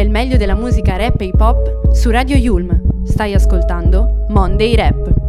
il 0.00 0.10
meglio 0.10 0.36
della 0.36 0.54
musica 0.54 0.96
rap 0.96 1.20
e 1.20 1.26
hip 1.26 1.40
hop 1.40 1.92
su 1.92 2.10
Radio 2.10 2.36
Yulm. 2.36 3.04
Stai 3.04 3.34
ascoltando 3.34 4.26
Monday 4.28 4.74
Rap. 4.74 5.19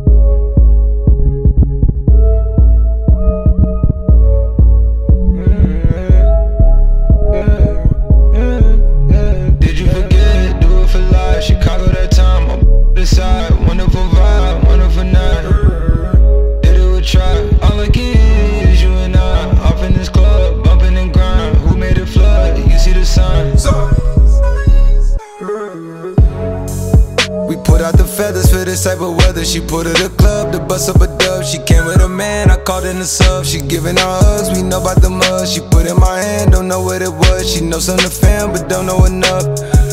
This 28.72 28.86
type 28.86 29.02
of 29.02 29.18
weather. 29.18 29.44
She 29.44 29.60
put 29.60 29.86
her 29.86 29.92
the 30.00 30.08
club 30.16 30.54
to 30.54 30.60
bust 30.60 30.88
up 30.88 31.02
a 31.04 31.08
dub. 31.20 31.44
She 31.44 31.60
came 31.60 31.84
with 31.86 32.00
a 32.00 32.08
man, 32.08 32.50
I 32.50 32.56
called 32.56 32.86
in 32.86 33.00
the 33.00 33.06
sub. 33.06 33.44
She 33.44 33.60
giving 33.60 33.98
her 33.98 34.14
hugs, 34.24 34.48
we 34.56 34.64
know 34.64 34.80
about 34.80 35.02
the 35.02 35.10
mud. 35.10 35.48
She 35.48 35.60
put 35.60 35.92
in 35.92 36.00
my 36.00 36.18
hand, 36.18 36.54
don't 36.54 36.70
know 36.70 36.82
what 36.82 37.02
it 37.02 37.12
was. 37.12 37.44
She 37.44 37.60
knows 37.60 37.92
some 37.92 37.98
the 37.98 38.08
fam, 38.08 38.56
but 38.56 38.70
don't 38.70 38.86
know 38.86 39.04
enough. 39.04 39.44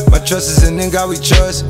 My 0.07 0.19
trust 0.23 0.47
is 0.47 0.63
in 0.63 0.79
God 0.89 1.09
we 1.11 1.19
trust. 1.19 1.67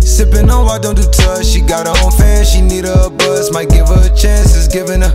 Sipping 0.00 0.48
on 0.48 0.64
why 0.64 0.78
don't 0.80 0.96
do 0.96 1.04
touch. 1.12 1.44
She 1.44 1.60
got 1.60 1.84
her 1.84 1.96
own 2.00 2.12
fan, 2.16 2.44
she 2.48 2.62
need 2.62 2.86
a 2.88 3.10
buzz. 3.10 3.52
Might 3.52 3.68
give 3.68 3.88
her 3.92 4.00
a 4.00 4.12
chance, 4.16 4.56
it's 4.56 4.68
giving 4.72 5.04
her. 5.04 5.12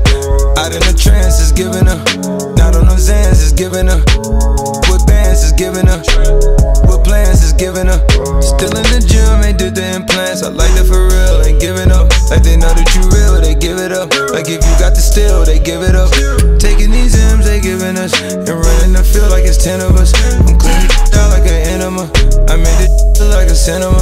Out 0.62 0.78
in 0.78 0.84
the 0.86 0.94
trance, 0.94 1.42
it's 1.42 1.52
giving 1.58 1.90
her. 1.90 1.98
Not 2.54 2.78
on 2.78 2.86
those 2.86 3.10
Zans, 3.10 3.42
it's 3.42 3.54
giving 3.54 3.90
her. 3.90 3.98
With 5.30 5.38
bands, 5.38 5.44
it's 5.44 5.54
giving 5.54 5.86
her. 5.86 6.02
With 6.90 7.04
plans, 7.06 7.46
it's 7.46 7.54
giving 7.54 7.86
her. 7.86 8.02
Still 8.42 8.74
in 8.74 8.88
the 8.90 8.98
gym, 9.06 9.46
ain't 9.46 9.60
did 9.60 9.76
the 9.76 9.86
implants. 9.86 10.42
I 10.42 10.50
like 10.50 10.74
that 10.74 10.90
for 10.90 11.06
real, 11.06 11.46
ain't 11.46 11.62
giving 11.62 11.94
up. 11.94 12.10
Like 12.34 12.42
they 12.42 12.58
know 12.58 12.74
that 12.74 12.90
you 12.98 13.06
real, 13.14 13.38
they 13.38 13.54
give 13.54 13.78
it 13.78 13.94
up. 13.94 14.10
Like 14.34 14.50
if 14.50 14.66
you 14.66 14.74
got 14.82 14.98
the 14.98 15.04
steel, 15.06 15.46
they 15.46 15.62
give 15.62 15.86
it 15.86 15.94
up. 15.94 16.10
Taking 16.58 16.90
these 16.90 17.14
M's, 17.14 17.46
they 17.46 17.62
giving 17.62 17.94
us. 17.94 18.10
And 18.26 18.50
running 18.50 18.98
the 18.98 19.06
field 19.06 19.30
like 19.30 19.46
it's 19.46 19.62
10 19.62 19.86
of 19.86 19.94
us. 20.02 20.18
I'm 20.18 20.58
cleaning 20.58 20.90
out 21.14 21.30
like 21.30 21.46
an 21.46 21.78
enema. 21.78 22.10
I 22.50 22.58
made 22.58 22.82
it 22.82 22.94
like 23.30 23.54
a 23.54 23.58
cinema. 23.58 24.02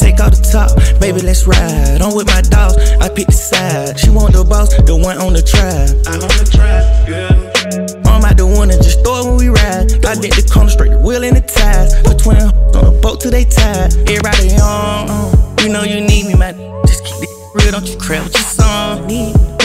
Take 0.00 0.24
out 0.24 0.32
the 0.32 0.40
top, 0.40 0.72
baby, 1.04 1.20
let's 1.20 1.44
ride. 1.44 2.00
I'm 2.00 2.16
with 2.16 2.32
my 2.32 2.40
dogs, 2.40 2.80
I 2.96 3.12
pick 3.12 3.28
the 3.28 3.36
side. 3.36 4.00
She 4.00 4.08
want 4.08 4.32
the 4.32 4.40
boss, 4.40 4.72
the 4.88 4.96
one 4.96 5.20
on 5.20 5.36
the 5.36 5.44
trap. 5.44 5.92
I 6.08 6.16
on 6.16 6.32
the 6.40 6.48
trap, 6.48 6.80
yeah. 7.04 8.03
I'm 8.14 8.24
out 8.24 8.36
the 8.36 8.46
one 8.46 8.70
and 8.70 8.82
just 8.82 9.02
throw 9.02 9.20
it 9.20 9.26
when 9.26 9.36
we 9.36 9.48
ride. 9.48 9.90
I 10.06 10.14
did 10.14 10.32
the 10.38 10.46
corner 10.46 10.70
straight, 10.70 10.90
the 10.94 10.98
wheel 10.98 11.22
in 11.24 11.34
the 11.34 11.42
ties. 11.42 11.98
Put 12.06 12.22
twin 12.22 12.38
on 12.38 12.54
a 12.86 12.94
boat 13.02 13.20
till 13.20 13.32
they 13.32 13.44
tied. 13.44 13.90
Everybody 14.06 14.54
on, 14.62 15.34
you 15.58 15.68
know 15.68 15.82
you 15.82 16.00
need 16.00 16.26
me, 16.30 16.34
man. 16.38 16.54
Just 16.86 17.04
keep 17.04 17.26
it 17.26 17.30
real, 17.54 17.72
don't 17.72 17.86
you 17.88 17.98
crap 17.98 18.22
with 18.22 18.34
your 18.34 18.46
song. 18.46 19.10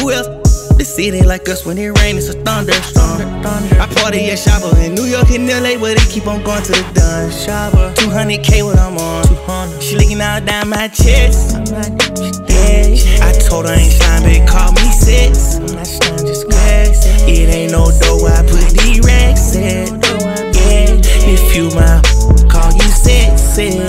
Who 0.02 0.11
else? 0.11 0.27
The 0.80 0.86
city 0.86 1.22
like 1.22 1.47
us 1.50 1.66
when 1.66 1.77
it 1.77 1.89
rains, 2.00 2.25
it's 2.25 2.36
a 2.36 2.42
thunderstorm. 2.42 3.22
I 3.77 3.86
party 4.00 4.31
at 4.31 4.39
Shopper 4.39 4.75
in 4.80 4.95
New 4.95 5.03
York 5.05 5.30
and 5.30 5.45
LA, 5.45 5.75
where 5.77 5.94
they 5.94 6.05
keep 6.09 6.25
on 6.25 6.42
going 6.42 6.64
to 6.64 6.72
the. 6.72 7.30
Shopper, 7.30 7.94
200k 7.95 8.64
what 8.64 8.80
I'm 8.80 8.97
on. 8.97 9.23
200. 9.27 9.83
She 9.83 9.95
licking 9.95 10.22
out 10.22 10.45
down 10.45 10.70
my 10.70 10.88
chest. 10.88 11.59
Yeah, 12.47 13.27
I 13.27 13.31
told 13.47 13.67
her 13.67 13.73
I 13.73 13.77
ain't 13.77 13.92
slime, 13.92 14.23
but 14.23 14.47
call 14.47 14.72
me 14.72 14.88
six. 14.89 15.58
Ain't 17.50 17.72
no 17.72 17.86
dough, 18.00 18.25
I 18.28 18.44
put 18.44 18.69
racks 19.03 19.55
in. 19.55 20.00
Yeah, 20.53 21.02
if 21.25 21.55
you 21.55 21.69
my 21.75 22.00
call 22.47 22.72
you 22.73 22.89
sexy. 22.92 23.89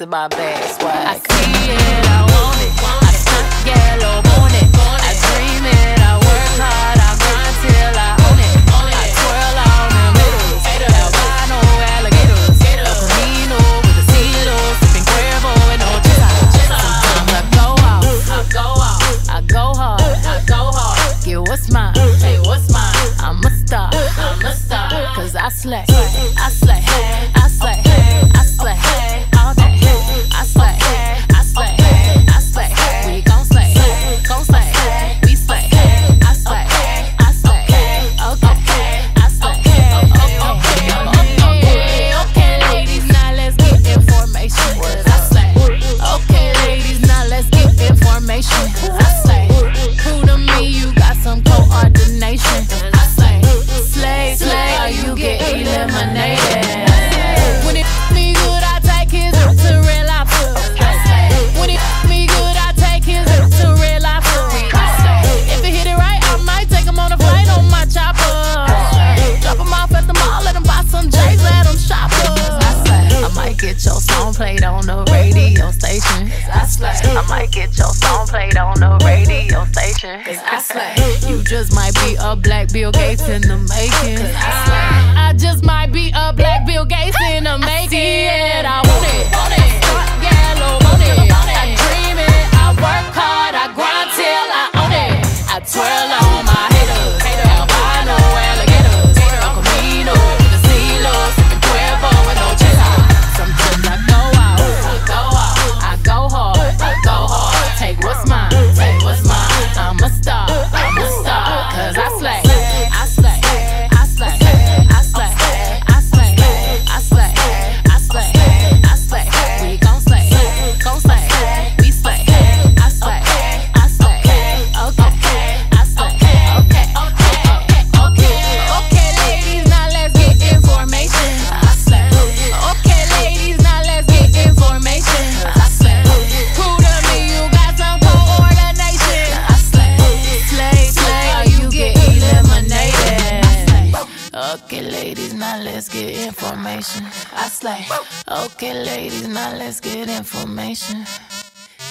In 0.00 0.08
my 0.08 0.28
bag, 0.28 0.64
swag. 0.80 0.94
I 1.06 1.18
see 1.18 1.72
it, 1.72 2.06
I 2.08 2.24
want 2.24 2.60
it. 2.64 2.72
I 3.04 3.12
stunt 3.12 3.48
yellow 3.68 4.16
on 4.40 4.52
it. 4.56 4.68
I 4.72 5.12
dream 5.20 5.64
it, 5.66 6.00
I 6.00 6.16
work 6.16 6.56
hard, 6.56 6.96
I 6.96 7.10
grind 7.20 7.56
till 7.60 7.96
I 8.00 8.16
own 8.24 8.40
it. 8.40 8.54
I 8.96 9.12
twirl 9.12 9.60
on 9.60 9.92
them 9.92 10.14
hitters. 10.16 10.94
Albino 10.94 11.58
alligators. 11.92 12.56
El 12.64 12.86
Camino 12.96 13.60
with 13.84 13.96
the 13.98 14.04
CeeLo, 14.08 14.56
sipping 14.80 15.04
Cuervo 15.04 15.52
and 15.68 15.82
Ocha. 15.84 16.28
Sometimes 16.64 17.32
I 17.36 17.44
go 17.52 17.66
off, 17.84 18.08
I 18.30 18.40
go 18.48 18.66
off, 18.80 19.04
I 19.28 19.44
go 19.44 19.64
hard, 19.76 20.00
I 20.00 20.40
go 20.46 20.72
hard. 20.72 20.96
Get 21.24 21.40
what's 21.44 21.68
mine, 21.68 21.92
hey, 22.24 22.38
what's 22.40 22.72
mine? 22.72 22.94
I'm 23.20 23.44
a 23.44 23.50
star, 23.50 23.90
I'm 23.92 24.40
a 24.44 24.52
star. 24.54 24.88
Cause 25.14 25.36
I 25.36 25.48
slay, 25.50 25.84
the 78.80 78.96
radio 79.04 79.64
station. 79.66 80.22
Cause 80.24 80.40
I 80.40 80.58
slay. 80.58 80.96
You 81.28 81.42
just 81.44 81.74
might 81.74 81.94
be 81.94 82.16
a 82.18 82.34
black 82.34 82.72
Bill 82.72 82.90
Gates 82.90 83.28
in 83.28 83.42
the 83.42 83.58
making. 83.68 84.16
Cause 84.16 84.34
I 84.34 84.50
slay. 84.64 85.20
I 85.20 85.34
just 85.36 85.64
might 85.64 85.92
be 85.92 86.10
a 86.16 86.32
black 86.32 86.66
Bill 86.66 86.84
Gates 86.84 87.16
in 87.30 87.44
the 87.44 87.58
making. 87.58 88.64
I 88.64 88.64
I 88.64 88.80
want 88.88 89.04
it. 89.04 89.28
Want 89.36 89.52
it. 89.52 89.70
Yellow, 90.24 90.80
want 90.80 91.02
it. 91.04 91.28
I 91.28 91.76
dream 91.76 92.16
it. 92.16 92.44
I 92.56 92.72
work 92.80 93.12
hard. 93.12 93.54
I 93.54 93.68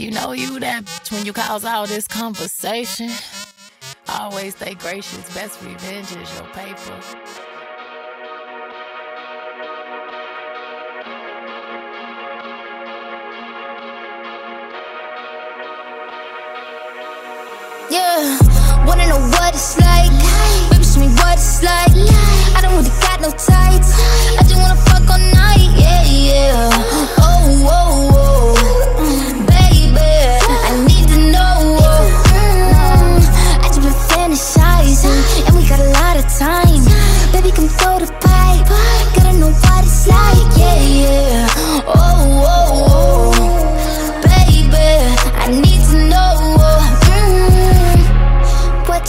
You 0.09 0.15
know 0.15 0.31
you 0.31 0.59
that 0.61 0.85
bitch 0.85 1.11
when 1.11 1.23
you 1.23 1.33
cause 1.33 1.63
all 1.63 1.85
this 1.85 2.07
conversation. 2.07 3.11
Always 4.07 4.55
stay 4.55 4.73
gracious, 4.73 5.31
best 5.35 5.61
revenge 5.61 6.11
is 6.13 6.33
your 6.33 6.47
paper. 6.47 6.99
Yeah, 17.91 18.39
wanna 18.87 19.05
know 19.05 19.19
what 19.29 19.53
it's 19.53 19.77
like? 19.77 20.09
Baby, 20.71 20.83
show 20.83 21.01
me 21.01 21.09
what 21.21 21.37
it's 21.37 21.61
like. 21.61 21.93
I 22.57 22.61
don't 22.63 22.75
really 22.77 22.89
got 22.99 23.21
no 23.21 23.29
tights. 23.29 23.93
I 24.39 24.41
just 24.41 24.57
wanna 24.57 24.75
fuck 24.75 25.07
all 25.07 25.19
night. 25.19 25.69
Yeah, 25.77 26.03
yeah. 26.03 26.69
Oh, 26.73 27.67
oh, 27.69 28.09
oh. 28.15 28.18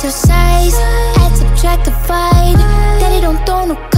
Your 0.02 0.12
size? 0.12 0.75
Add, 1.19 1.37
subtract, 1.37 1.84
divide. 1.84 2.56
Daddy 3.00 3.20
don't 3.20 3.44
throw 3.46 3.66
no 3.66 3.89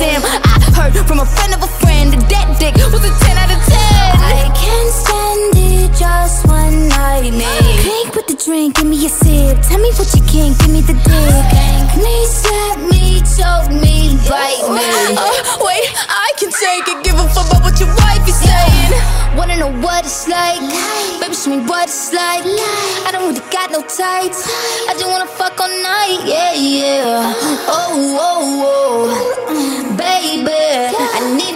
Alakazam. 0.00 0.22
I 0.24 0.90
heard 0.90 1.06
from 1.06 1.20
a 1.20 1.26
friend 1.26 1.54
of 1.54 1.62
a 1.62 1.68
friend 1.80 2.12
that 2.12 2.24
that 2.30 2.58
dick 2.58 2.74
was 2.92 3.04
a 3.04 3.12
10 3.12 3.36
out 3.36 3.52
of 3.52 3.60
10. 3.60 3.76
I 3.76 4.48
can't 4.56 4.92
stand 4.92 5.52
it, 5.56 5.92
just 5.96 6.46
one 6.46 6.88
night, 6.88 7.32
man. 7.32 7.60
Crank 7.84 8.14
with 8.16 8.26
the 8.26 8.36
drink, 8.36 8.76
give 8.76 8.86
me 8.86 8.96
a 9.04 9.08
sip. 9.08 9.60
Tell 9.62 9.78
me 9.78 9.92
what 9.96 10.08
you 10.16 10.22
can, 10.24 10.56
give 10.56 10.72
me 10.72 10.80
the 10.80 10.94
dick. 10.96 11.44
Spank 11.52 12.00
me, 12.00 12.16
slap 12.26 12.78
me, 12.88 13.20
choke 13.28 13.72
me, 13.76 14.16
bite 14.28 14.64
me. 14.72 14.88
Uh, 15.16 15.20
uh, 15.20 15.64
wait, 15.64 15.84
I 16.08 16.32
can 16.38 16.50
take 16.50 16.88
it, 16.88 17.04
give 17.04 17.16
a 17.18 17.26
fuck 17.28 17.48
about 17.52 17.62
what 17.62 17.76
your 17.78 17.92
wife 18.00 18.24
is 18.24 18.40
saying. 18.40 18.92
Wanna 19.36 19.56
know 19.56 19.72
what 19.84 20.04
it's 20.04 20.26
like? 20.28 20.60
Baby, 21.20 21.34
show 21.34 21.50
me 21.50 21.60
what 21.68 21.88
it's 21.88 22.12
like. 22.12 22.44
I 23.04 23.10
don't 23.12 23.28
really 23.28 23.44
got 23.52 23.70
no 23.70 23.80
tights. 23.84 24.48
I 24.88 24.96
just 24.96 25.06
wanna 25.06 25.26
fuck 25.28 25.60
all 25.60 25.68
night, 25.68 26.24
yeah, 26.24 26.52
yeah. 26.56 27.34
Uh. 27.36 27.68
Oh, 27.68 28.16
oh, 28.18 28.64
oh. 28.64 29.76
Uh. 29.76 29.79
Baby, 30.00 30.48
I 30.48 31.36
need 31.36 31.49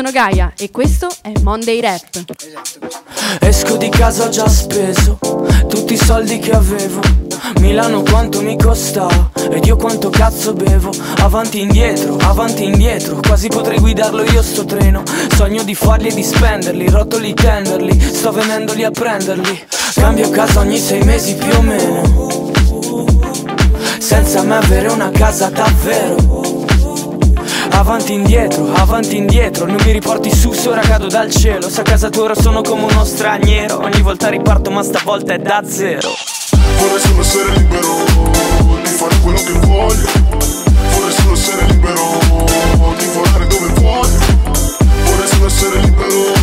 sono 0.00 0.12
Gaia 0.12 0.54
e 0.56 0.70
questo 0.70 1.08
è 1.20 1.30
Monday 1.42 1.78
Rap. 1.78 2.24
Esco 3.38 3.76
di 3.76 3.90
casa 3.90 4.30
già 4.30 4.48
speso 4.48 5.18
tutti 5.68 5.92
i 5.92 5.98
soldi 5.98 6.38
che 6.38 6.52
avevo. 6.52 7.00
Milano 7.58 8.00
quanto 8.00 8.40
mi 8.40 8.56
costava 8.56 9.30
ed 9.50 9.62
io 9.66 9.76
quanto 9.76 10.08
cazzo 10.08 10.54
bevo. 10.54 10.90
Avanti 11.18 11.58
e 11.58 11.64
indietro, 11.64 12.16
avanti 12.16 12.62
e 12.62 12.68
indietro, 12.68 13.20
quasi 13.20 13.48
potrei 13.48 13.78
guidarlo 13.78 14.22
io 14.22 14.40
sto 14.40 14.64
treno. 14.64 15.02
Sogno 15.34 15.62
di 15.64 15.74
farli 15.74 16.08
e 16.08 16.14
di 16.14 16.22
spenderli, 16.22 16.88
rotoli 16.88 17.34
tenderli, 17.34 18.00
sto 18.00 18.32
venendoli 18.32 18.84
a 18.84 18.90
prenderli. 18.90 19.66
Cambio 19.92 20.30
casa 20.30 20.60
ogni 20.60 20.78
sei 20.78 21.02
mesi 21.02 21.34
più 21.34 21.54
o 21.54 21.60
meno. 21.60 22.52
Senza 23.98 24.42
me 24.44 24.56
avere 24.56 24.88
una 24.88 25.10
casa 25.10 25.50
davvero 25.50 26.59
Avanti 27.70 28.12
indietro, 28.12 28.72
avanti 28.74 29.16
indietro 29.16 29.66
Non 29.66 29.78
mi 29.84 29.92
riporti 29.92 30.34
su 30.34 30.52
se 30.52 30.68
ora 30.68 30.80
cado 30.80 31.08
dal 31.08 31.30
cielo. 31.30 31.68
Se 31.68 31.80
a 31.80 31.82
casa 31.82 32.10
tua 32.10 32.24
ora 32.24 32.34
sono 32.34 32.62
come 32.62 32.84
uno 32.84 33.04
straniero. 33.04 33.82
Ogni 33.82 34.02
volta 34.02 34.28
riparto 34.28 34.70
ma 34.70 34.82
stavolta 34.82 35.34
è 35.34 35.38
da 35.38 35.62
zero. 35.66 36.10
Vorrei 36.78 37.00
solo 37.00 37.20
essere 37.20 37.52
libero 37.56 38.04
Di 38.82 38.90
fare 38.90 39.16
quello 39.22 39.38
che 39.38 39.52
voglio. 39.66 40.08
Vorrei 40.92 41.12
solo 41.12 41.32
essere 41.32 41.66
libero 41.66 42.18
Di 42.96 43.06
volare 43.14 43.46
dove 43.46 43.68
voglio. 43.80 44.18
Vorrei 45.04 45.28
solo 45.28 45.46
essere 45.46 45.80
libero 45.80 46.39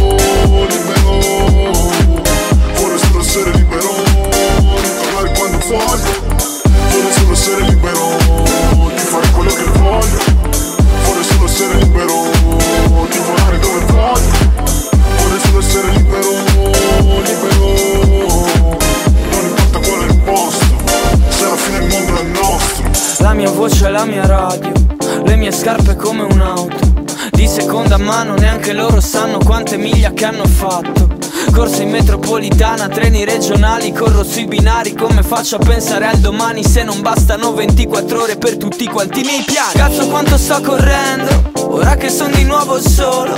mano 28.08 28.36
neanche 28.36 28.72
loro 28.72 29.02
sanno 29.02 29.38
quante 29.38 29.76
miglia 29.76 30.14
che 30.14 30.24
hanno 30.24 30.46
fatto. 30.46 31.16
Corse 31.52 31.84
in 31.84 31.90
metropolitana, 31.90 32.88
treni 32.88 33.26
regionali, 33.26 33.92
corro 33.92 34.24
sui 34.24 34.46
binari 34.46 34.94
Come 34.94 35.24
faccio 35.24 35.58
a 35.58 35.60
pensare 35.60 36.06
al 36.06 36.18
domani 36.18 36.64
se 36.64 36.84
non 36.84 37.02
bastano 37.02 37.54
24 37.54 38.22
ore 38.22 38.38
per 38.38 38.56
tutti 38.56 38.88
quanti 38.88 39.20
i 39.20 39.24
miei 39.24 39.44
piani. 39.44 39.74
Cazzo 39.74 40.08
quanto 40.08 40.38
sto 40.38 40.62
correndo, 40.62 41.52
ora 41.68 41.96
che 41.96 42.10
sono 42.10 42.34
di 42.34 42.44
nuovo 42.44 42.80
solo 42.80 43.36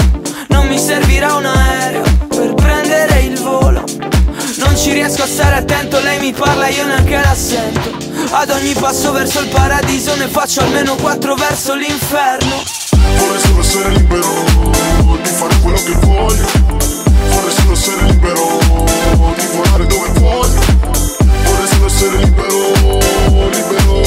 Non 0.49 0.67
mi 0.67 0.77
servirà 0.77 1.33
un 1.33 1.45
aereo 1.45 2.03
per 2.27 2.53
prendere 2.53 3.21
il 3.21 3.39
volo. 3.39 3.83
Non 4.57 4.77
ci 4.77 4.91
riesco 4.93 5.23
a 5.23 5.27
stare 5.27 5.55
attento, 5.55 5.99
lei 5.99 6.19
mi 6.19 6.31
parla, 6.31 6.67
io 6.67 6.85
neanche 6.85 7.15
la 7.15 7.33
sento. 7.33 7.97
Ad 8.31 8.51
ogni 8.51 8.73
passo 8.73 9.11
verso 9.11 9.39
il 9.39 9.47
paradiso 9.47 10.15
ne 10.15 10.27
faccio 10.27 10.61
almeno 10.61 10.93
quattro 10.95 11.33
verso 11.33 11.73
l'inferno 11.73 12.78
essere 13.69 13.89
libero 13.89 14.27
di 15.21 15.29
fare 15.29 15.55
quello 15.61 15.77
che 15.83 15.93
voglio 16.01 16.45
Vorrei 17.29 17.51
solo 17.51 17.73
essere 17.73 18.01
libero 18.05 18.57
di 19.37 19.45
volare 19.53 19.85
dove 19.85 20.09
voglio 20.19 20.59
Vorrei 21.43 21.67
solo 21.67 21.85
essere 21.85 22.17
libero, 22.17 22.73
libero. 23.51 24.01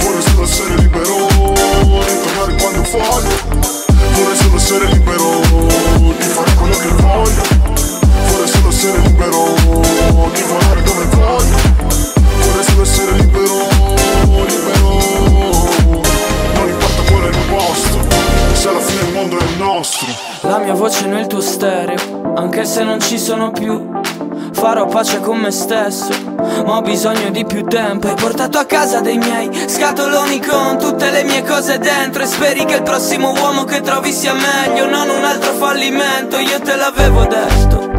Vorrei 0.00 0.22
solo 0.22 0.42
essere 0.42 0.74
libero 0.74 1.28
di 1.38 2.18
tornare 2.24 2.54
quando 2.60 2.82
voglio 2.90 3.34
Vorrei 4.14 4.36
solo 4.36 4.56
essere 4.56 4.86
libero 4.86 5.40
di 6.18 6.24
fare 6.24 6.54
quello 6.54 6.76
che 6.78 6.88
voglio 6.88 7.42
Vorrei 8.26 8.48
solo 8.48 8.68
essere 8.70 8.98
libero 9.02 9.54
di 10.34 10.42
volare 10.48 10.82
dove 10.82 11.04
voglio 11.14 11.59
voce 20.80 21.06
nel 21.08 21.26
tuo 21.26 21.42
stereo, 21.42 22.32
anche 22.36 22.64
se 22.64 22.82
non 22.82 23.00
ci 23.00 23.18
sono 23.18 23.50
più. 23.50 24.00
Farò 24.52 24.86
pace 24.86 25.20
con 25.20 25.36
me 25.36 25.50
stesso, 25.50 26.08
ma 26.64 26.78
ho 26.78 26.80
bisogno 26.80 27.28
di 27.28 27.44
più 27.44 27.64
tempo. 27.64 28.08
Hai 28.08 28.14
portato 28.14 28.56
a 28.56 28.64
casa 28.64 29.00
dei 29.00 29.18
miei 29.18 29.50
scatoloni 29.68 30.40
con 30.40 30.78
tutte 30.78 31.10
le 31.10 31.24
mie 31.24 31.44
cose 31.44 31.78
dentro. 31.78 32.22
E 32.22 32.26
speri 32.26 32.64
che 32.64 32.76
il 32.76 32.82
prossimo 32.82 33.30
uomo 33.30 33.64
che 33.64 33.82
trovi 33.82 34.10
sia 34.10 34.32
meglio, 34.32 34.88
non 34.88 35.10
un 35.10 35.22
altro 35.22 35.52
fallimento. 35.52 36.38
Io 36.38 36.58
te 36.60 36.74
l'avevo 36.74 37.26
detto, 37.26 37.90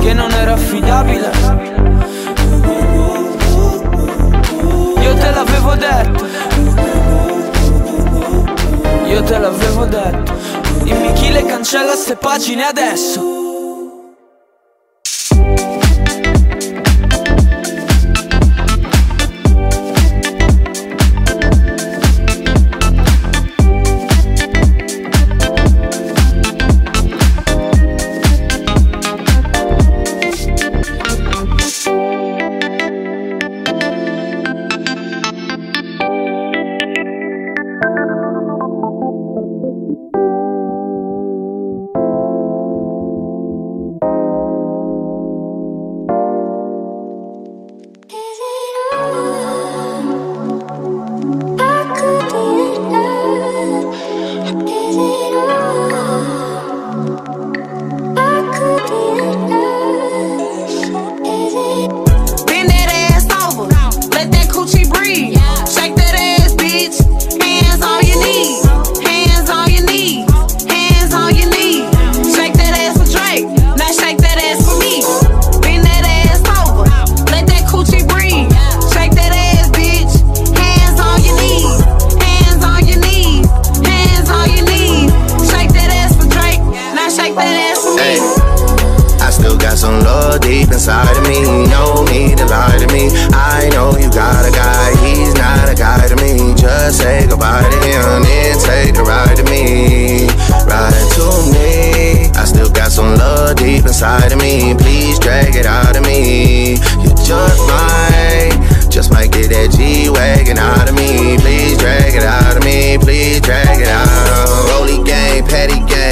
che 0.00 0.12
non 0.12 0.32
era 0.32 0.54
affidabile. 0.54 1.30
Io 5.00 5.14
te 5.14 5.30
l'avevo 5.30 5.74
detto 5.76 6.20
io 9.20 9.26
te 9.26 9.38
l'avevo 9.38 9.84
detto. 9.84 10.32
Dimmi 10.82 11.12
chi 11.12 11.30
le 11.30 11.44
cancella 11.44 11.94
ste 11.94 12.16
pagine 12.16 12.64
adesso 12.64 13.39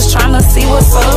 just 0.00 0.16
tryna 0.16 0.40
see 0.40 0.66
what's 0.66 0.94
up. 0.94 1.09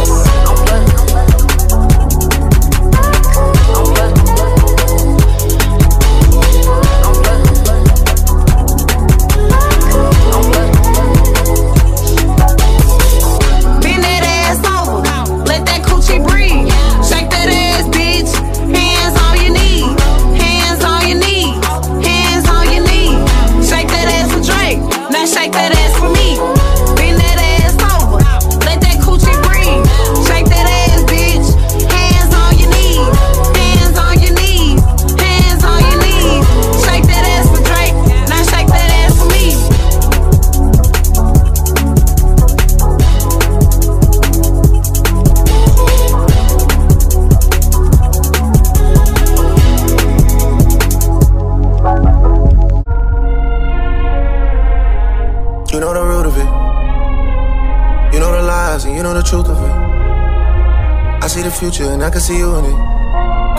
See 62.23 62.37
you 62.37 62.55
in 62.55 62.63
it. 62.63 62.79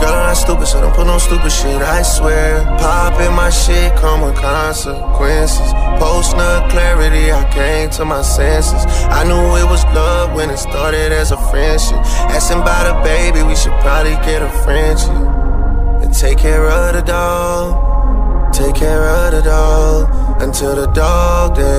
Girl, 0.01 0.17
I'm 0.17 0.33
not 0.33 0.37
stupid, 0.37 0.65
so 0.65 0.81
don't 0.81 0.95
put 0.95 1.05
no 1.05 1.19
stupid 1.19 1.51
shit, 1.51 1.81
I 1.83 2.01
swear. 2.01 2.65
Popping 2.81 3.35
my 3.35 3.51
shit 3.51 3.95
come 3.97 4.21
with 4.21 4.35
consequences. 4.35 5.69
Post 6.01 6.35
no 6.35 6.65
clarity, 6.71 7.31
I 7.31 7.43
came 7.53 7.91
to 7.91 8.05
my 8.05 8.23
senses. 8.23 8.83
I 9.19 9.23
knew 9.23 9.55
it 9.61 9.69
was 9.69 9.83
love 9.93 10.33
when 10.33 10.49
it 10.49 10.57
started 10.57 11.11
as 11.11 11.31
a 11.31 11.37
friendship. 11.51 12.01
Asking 12.33 12.61
about 12.61 12.85
a 12.89 12.95
baby, 13.03 13.43
we 13.43 13.55
should 13.55 13.77
probably 13.85 14.17
get 14.25 14.41
a 14.41 14.49
friendship. 14.65 15.21
And 16.01 16.11
take 16.11 16.39
care 16.39 16.65
of 16.67 16.95
the 16.95 17.03
dog. 17.03 18.51
Take 18.51 18.75
care 18.75 19.05
of 19.07 19.31
the 19.31 19.41
dog 19.43 20.41
until 20.41 20.75
the 20.75 20.87
dog 20.87 21.55
days 21.55 21.74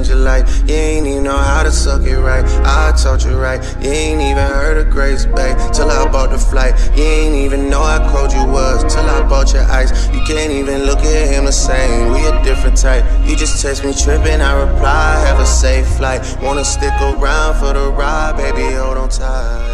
I 0.00 0.02
changed 0.02 0.10
your 0.10 0.18
life. 0.18 0.62
You 0.66 0.74
ain't 0.74 1.06
even 1.06 1.24
know 1.24 1.36
how 1.36 1.62
to 1.62 1.70
suck 1.70 2.02
it 2.02 2.16
right. 2.16 2.44
I 2.64 2.92
taught 2.92 3.22
you 3.24 3.36
right. 3.36 3.60
You 3.82 3.90
ain't 3.90 4.20
even 4.22 4.48
heard 4.48 4.78
of 4.78 4.90
Grace 4.90 5.26
Bay 5.26 5.54
till 5.74 5.90
I 5.90 6.10
bought 6.10 6.30
the 6.30 6.38
flight. 6.38 6.74
You 6.96 7.04
ain't 7.04 7.34
even 7.34 7.68
know 7.68 7.82
how 7.82 8.10
cold 8.10 8.32
you 8.32 8.44
was 8.46 8.82
till 8.92 9.04
I 9.04 9.20
bought 9.28 9.52
your 9.52 9.64
ice. 9.64 9.90
You 10.08 10.22
can't 10.26 10.52
even 10.52 10.84
look 10.84 11.00
at 11.00 11.28
him 11.28 11.44
the 11.44 11.52
same. 11.52 12.12
We 12.12 12.26
a 12.26 12.42
different 12.42 12.78
type. 12.78 13.04
You 13.26 13.36
just 13.36 13.60
text 13.60 13.84
me 13.84 13.92
tripping. 13.92 14.40
I 14.40 14.52
reply, 14.64 15.20
have 15.26 15.38
a 15.38 15.46
safe 15.46 15.86
flight. 15.98 16.20
Wanna 16.40 16.64
stick 16.64 16.94
around 17.02 17.58
for 17.60 17.74
the 17.74 17.90
ride, 17.92 18.36
baby? 18.36 18.74
Hold 18.74 18.96
on 18.96 19.10
tight. 19.10 19.69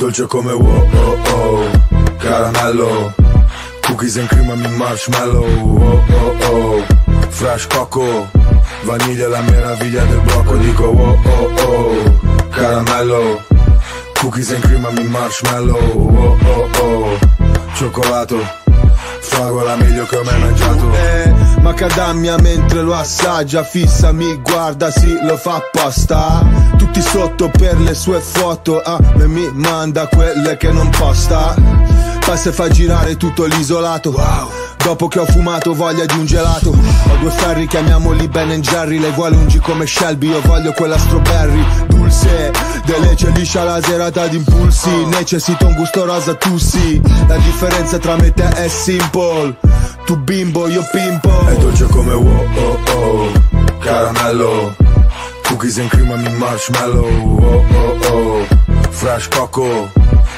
Dolce 0.00 0.26
come 0.26 0.52
wow 0.52 0.88
oh 0.94 1.18
oh 1.26 1.70
Caramello. 2.18 3.12
Cookies 3.82 4.16
and 4.16 4.28
cream 4.28 4.50
and 4.50 4.76
marshmallow. 4.78 5.44
Oh 5.44 6.04
oh 6.10 6.38
oh 6.42 7.30
Fresh 7.30 7.66
coco. 7.66 8.28
Vaniglia 8.84 9.28
la 9.28 9.42
meraviglia 9.42 10.04
del 10.04 10.20
blocco 10.20 10.56
Dico 10.56 10.84
oh 10.84 11.18
oh 11.24 11.54
oh 11.58 12.48
Caramello. 12.50 13.42
Cookies 14.20 14.52
and 14.52 14.62
cream 14.64 14.84
and 14.86 15.08
marshmallow. 15.10 15.76
Oh 15.76 16.38
oh 16.44 16.70
oh 16.80 17.18
Cioccolato. 17.74 18.38
Fragola 19.20 19.76
meglio 19.76 20.06
che 20.06 20.16
ho 20.16 20.22
mai 20.24 20.38
mangiato. 20.40 20.92
Eh, 20.94 21.32
macadamia 21.60 22.36
mentre 22.38 22.82
lo 22.82 22.94
assaggia 22.94 23.62
Fissa, 23.62 24.12
mi 24.12 24.36
guarda, 24.36 24.90
sì, 24.90 25.18
lo 25.22 25.36
fa 25.36 25.56
apposta. 25.56 26.44
Tutti 26.76 27.00
sotto 27.00 27.50
per 27.50 27.78
le 27.78 27.94
sue 27.94 28.20
foto 28.20 28.80
A 28.80 28.98
me 29.16 29.26
mi 29.26 29.50
manda 29.52 30.06
quelle 30.06 30.56
che 30.56 30.72
non 30.72 30.88
posta 30.90 31.54
Passa 32.30 32.50
e 32.50 32.52
fa 32.52 32.68
girare 32.68 33.16
tutto 33.16 33.44
l'isolato. 33.44 34.14
Dopo 34.84 35.08
che 35.08 35.18
ho 35.18 35.26
fumato 35.26 35.74
voglia 35.74 36.04
di 36.04 36.16
un 36.16 36.26
gelato. 36.26 36.70
Ho 36.70 37.16
due 37.18 37.30
ferri, 37.30 37.66
chiamiamoli 37.66 38.28
Ben 38.28 38.60
Jerry. 38.60 39.00
Lei 39.00 39.10
vuole 39.10 39.34
un 39.34 39.46
G 39.46 39.58
come 39.58 39.84
Shelby, 39.84 40.28
io 40.28 40.40
voglio 40.42 40.70
quella 40.70 40.96
strawberry. 40.96 41.60
Dulce, 41.88 42.52
delece 42.84 43.30
liscia 43.30 43.64
la 43.64 43.82
serata 43.82 44.28
di 44.28 44.36
impulsi. 44.36 45.06
Necessito 45.06 45.66
un 45.66 45.74
gusto 45.74 46.04
rosa, 46.04 46.36
tu 46.36 46.56
sì. 46.56 47.02
La 47.26 47.36
differenza 47.38 47.98
tra 47.98 48.14
me 48.14 48.26
e 48.26 48.32
te 48.32 48.48
è 48.48 48.68
simple. 48.68 49.56
Tu 50.04 50.16
bimbo, 50.16 50.68
io 50.68 50.86
pimpo. 50.92 51.48
È 51.48 51.56
dolce 51.56 51.86
come 51.86 52.12
wow 52.12 52.48
oh 52.54 52.78
oh. 52.92 53.32
Caramello. 53.80 54.76
Cookies 55.48 55.78
and 55.78 55.88
cream 55.88 56.12
and 56.12 56.36
marshmallow. 56.36 57.08
Oh 57.08 57.64
oh 57.74 58.12
oh 58.12 58.69
Fresh 59.00 59.28
coco 59.28 59.90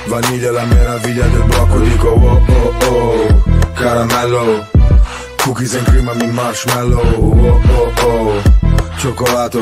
Vaniglia 0.06 0.52
la 0.52 0.64
meraviglia 0.64 1.26
del 1.26 1.42
blocco 1.42 1.78
Dico 1.80 2.10
oh 2.10 2.40
oh 2.46 2.74
oh 2.86 3.42
Caramello 3.74 4.64
Cookies 5.38 5.74
and 5.74 5.84
cream 5.86 6.08
and 6.08 6.32
marshmallow 6.32 7.00
oh 7.00 7.60
oh 7.68 7.92
oh 8.06 8.42
Cioccolato 8.98 9.60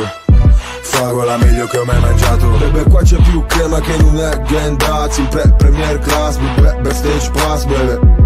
Fragola 0.82 1.38
meglio 1.38 1.66
che 1.66 1.78
ho 1.78 1.84
mai 1.84 1.98
mangiato. 1.98 2.46
Bebe 2.58 2.82
qua 2.90 3.00
c'è 3.00 3.16
più 3.22 3.42
crema 3.46 3.80
che 3.80 3.94
in 3.94 4.02
un 4.02 4.18
egg 4.18 4.54
and 4.56 4.82
In 5.16 5.28
pre- 5.28 5.54
premier 5.56 5.98
class, 6.00 6.36
bebe, 6.36 6.80
backstage 6.82 7.30
pass, 7.30 7.64
bebe 7.64 8.19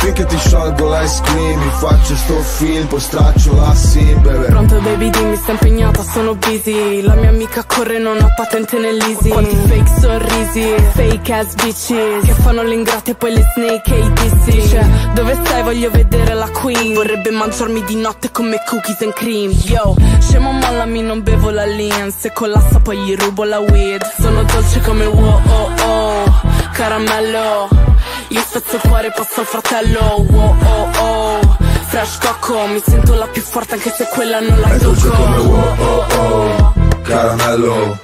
Finché 0.00 0.24
ti 0.24 0.38
sciolgo 0.38 0.88
l'ice 0.88 1.20
cream 1.24 1.60
faccio 1.72 2.16
sto 2.16 2.34
film, 2.40 2.86
poi 2.86 3.00
straccio 3.00 3.54
la 3.54 3.74
sim, 3.74 4.22
bebe 4.22 4.46
Pronto 4.46 4.80
baby 4.80 5.10
dimmi 5.10 5.36
sta 5.36 5.50
impegnata 5.52 6.02
sono 6.02 6.34
busy. 6.36 7.02
La 7.02 7.14
mia 7.16 7.28
amica 7.28 7.64
corre 7.64 7.98
non 7.98 8.18
ha 8.18 8.32
patente 8.34 8.78
nell'easy. 8.78 9.28
Quanti 9.28 9.54
fake 9.56 10.00
sorrisi 10.00 10.74
Fake 10.94 11.32
ass 11.34 11.54
bitches 11.54 12.24
Che 12.24 12.32
fanno 12.32 12.62
le 12.62 12.74
ingrate 12.74 13.10
e 13.10 13.14
poi 13.14 13.34
le 13.34 13.44
snake 13.54 13.94
e 13.94 13.98
i 13.98 14.12
dissi 14.12 14.68
Cioè 14.68 14.86
dove 15.14 15.34
stai? 15.34 15.62
Voglio 15.62 15.90
vedere 15.90 16.32
la 16.32 16.48
queen. 16.48 16.94
Vorrebbe 16.94 17.30
mangiarmi 17.30 17.84
di 17.84 17.96
notte 17.96 18.30
come 18.30 18.56
cookies 18.66 19.02
and 19.02 19.12
cream. 19.12 19.50
Yo 19.64 19.94
scemo 20.18 20.50
mollami 20.50 21.02
non 21.02 21.22
bevo 21.22 21.50
la 21.50 21.66
lean. 21.66 22.10
Se 22.10 22.32
collassa 22.32 22.80
poi 22.80 22.96
gli 23.00 23.14
rubo 23.16 23.44
la 23.44 23.58
weed. 23.58 24.00
Sono 24.18 24.42
dolce 24.44 24.80
come 24.80 25.04
wow 25.04 25.40
oh 25.46 25.70
oh 25.84 26.40
Caramello 26.72 27.89
Io 28.30 28.40
spezzo 28.40 28.76
il 28.76 28.82
cuore 28.82 29.12
passo 29.14 29.40
al 29.40 29.46
fratello. 29.46 30.24
Wow 30.28 30.56
oh 30.62 30.90
oh. 30.98 31.56
Fresh 31.88 32.18
coco 32.18 32.66
Mi 32.66 32.80
sento 32.86 33.14
la 33.14 33.26
più 33.26 33.42
forte 33.42 33.74
anche 33.74 33.90
se 33.90 34.06
quella 34.12 34.38
non 34.40 34.60
la 34.60 34.68
È 34.68 34.78
tocco. 34.78 35.08
come 35.08 35.36
wow 35.38 35.74
oh 35.78 36.06
oh 36.18 36.72
Caramello 37.02 37.98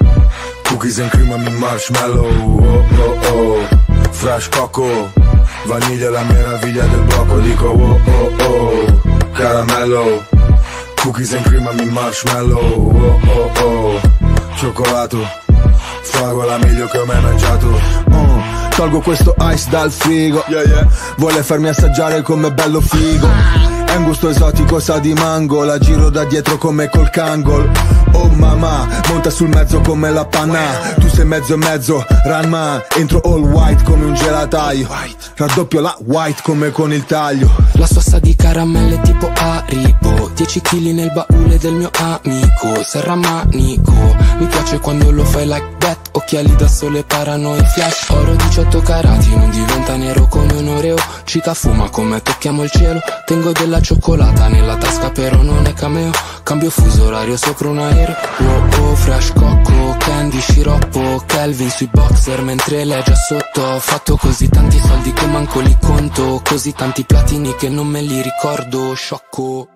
Cookies 0.65 0.99
and 0.99 1.09
cream 1.11 1.31
and 1.31 1.47
marshmallow. 1.57 2.27
Oh 2.27 2.85
oh 2.97 3.27
oh. 3.31 3.67
Fresh 4.11 4.49
coco 4.49 5.11
Vaniglia 5.65 6.09
la 6.09 6.23
meraviglia 6.23 6.83
del 6.85 6.99
blocco. 7.03 7.39
Dico 7.39 7.67
oh 7.67 7.99
oh 8.05 8.43
oh. 8.43 9.01
Caramello 9.33 10.25
Cookies 11.01 11.33
and 11.33 11.45
cream 11.45 11.65
and 11.67 11.79
marshmallow. 11.91 12.59
Oh 12.59 13.19
oh 13.25 13.63
oh. 13.63 14.01
Cioccolato. 14.57 15.19
Fragola 16.01 16.57
meglio 16.57 16.87
che 16.87 16.97
ho 16.97 17.05
mai 17.05 17.21
mangiato. 17.21 17.67
Uh, 17.67 18.41
Tolgo 18.77 18.99
questo 18.99 19.33
ice 19.39 19.71
dal 19.71 19.91
frigo. 19.91 20.45
Vuole 21.15 21.41
farmi 21.41 21.67
assaggiare 21.67 22.21
come 22.21 22.51
bello 22.51 22.79
figo 22.79 23.86
È 23.87 23.95
un 23.95 24.03
gusto 24.03 24.29
esotico, 24.29 24.79
sa 24.79 24.99
di 24.99 25.13
mango 25.13 25.63
La 25.63 25.79
giro 25.79 26.09
da 26.09 26.23
dietro 26.25 26.57
come 26.57 26.89
col 26.89 27.09
cangol 27.09 27.71
Oh 28.13 28.29
mamma, 28.29 28.87
monta 29.09 29.29
sul 29.29 29.49
mezzo 29.49 29.79
come 29.81 30.09
la 30.11 30.25
panna. 30.25 30.59
Tu 30.99 31.07
sei 31.07 31.25
mezzo 31.25 31.53
e 31.53 31.57
mezzo, 31.57 32.05
Ranma. 32.23 32.83
Entro 32.95 33.19
all 33.21 33.43
white 33.43 33.83
come 33.83 34.05
un 34.05 34.13
gelataio. 34.13 34.87
Raddoppio 35.35 35.81
la 35.81 35.95
white 35.99 36.41
come 36.41 36.71
con 36.71 36.91
il 36.91 37.05
taglio. 37.05 37.49
La 37.73 37.85
sua 37.85 38.19
di 38.19 38.35
caramelle 38.35 38.99
tipo 39.01 39.31
Haribo. 39.35 40.31
10 40.33 40.61
kg 40.61 40.81
nel 40.93 41.11
baule 41.11 41.57
del 41.57 41.73
mio 41.73 41.91
amico. 41.93 42.83
Serra 42.83 43.15
manico. 43.15 43.93
Mi 44.39 44.47
piace 44.47 44.79
quando 44.79 45.11
lo 45.11 45.23
fai 45.23 45.45
like 45.45 45.75
that. 45.77 45.97
Occhiali 46.13 46.55
da 46.55 46.67
sole 46.67 47.03
paranoia 47.03 47.63
flash. 47.65 48.09
Oro 48.09 48.35
18 48.35 48.81
carati 48.81 49.35
non 49.35 49.49
diventa 49.51 49.95
nero 49.95 50.27
come 50.27 50.53
un 50.53 50.69
oreo. 50.69 50.95
Cica 51.23 51.53
fuma 51.53 51.89
come 51.89 52.21
tocchiamo 52.21 52.63
il 52.63 52.71
cielo. 52.71 52.99
Tengo 53.25 53.51
della 53.51 53.76
cioccolata 53.81 54.47
nella 54.47 54.77
tasca 54.77 55.09
però 55.11 55.41
non 55.41 55.65
è 55.65 55.73
cameo. 55.73 56.11
Cambio 56.43 56.69
fuso 56.69 57.05
orario 57.05 57.37
sopra 57.37 57.69
un 57.69 57.79
aereo. 57.79 58.15
Wow 58.39 58.89
oh, 58.89 58.95
fresh 58.95 59.33
cocco, 59.33 59.95
candy, 59.97 60.39
sciroppo 60.39 61.23
Kelvin 61.25 61.69
sui 61.69 61.89
boxer 61.91 62.41
mentre 62.41 62.85
lei 62.85 62.99
è 62.99 63.03
già 63.03 63.15
sotto. 63.15 63.61
Ho 63.61 63.79
fatto 63.79 64.17
così 64.17 64.49
tanti 64.49 64.79
soldi 64.79 65.13
che 65.13 65.25
manco 65.25 65.59
li 65.59 65.77
conto 65.81 66.41
Così 66.43 66.73
tanti 66.73 67.03
platini 67.03 67.55
che 67.55 67.69
non 67.69 67.87
me 67.87 68.01
li 68.01 68.21
ricordo. 68.21 68.93
Sciocco 68.93 69.67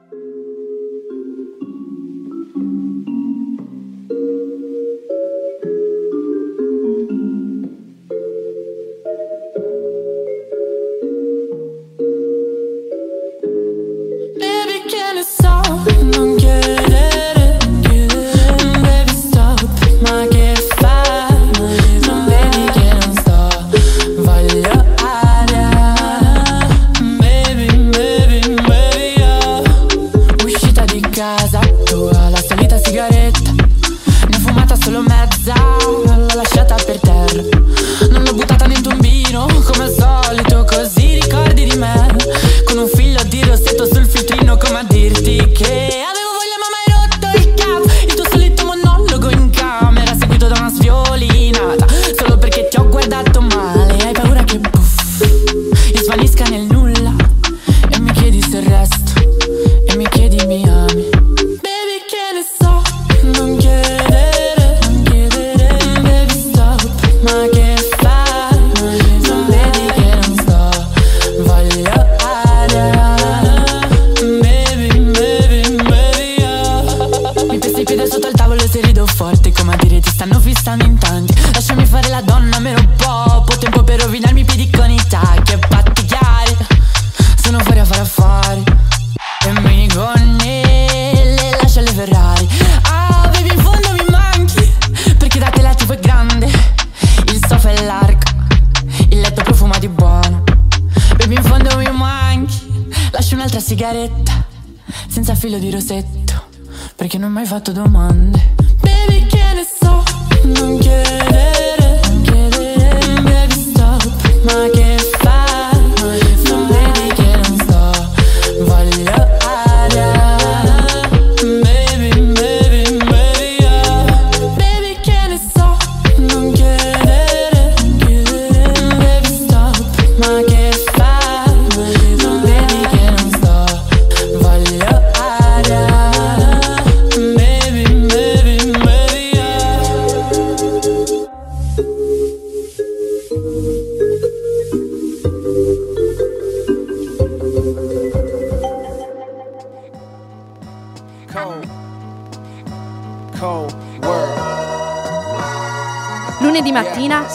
tutto 107.62 107.71
domande 107.74 108.54
Baby 108.82 109.26
che 109.28 109.54
ne 109.54 109.63
so, 109.63 110.04
non 110.45 110.80
chiedo 110.80 111.11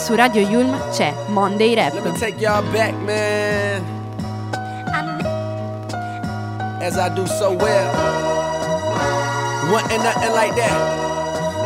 su 0.07 0.15
Radio 0.15 0.41
Yulm 0.41 0.73
c'è 0.89 1.13
Monday 1.27 1.75
Rap. 1.75 1.93
As 6.79 6.95
I 6.97 7.09
do 7.13 7.27
so 7.27 7.51
well. 7.51 7.91
Wasn't 9.69 10.01
nothing 10.01 10.31
like 10.31 10.55
that. 10.55 10.77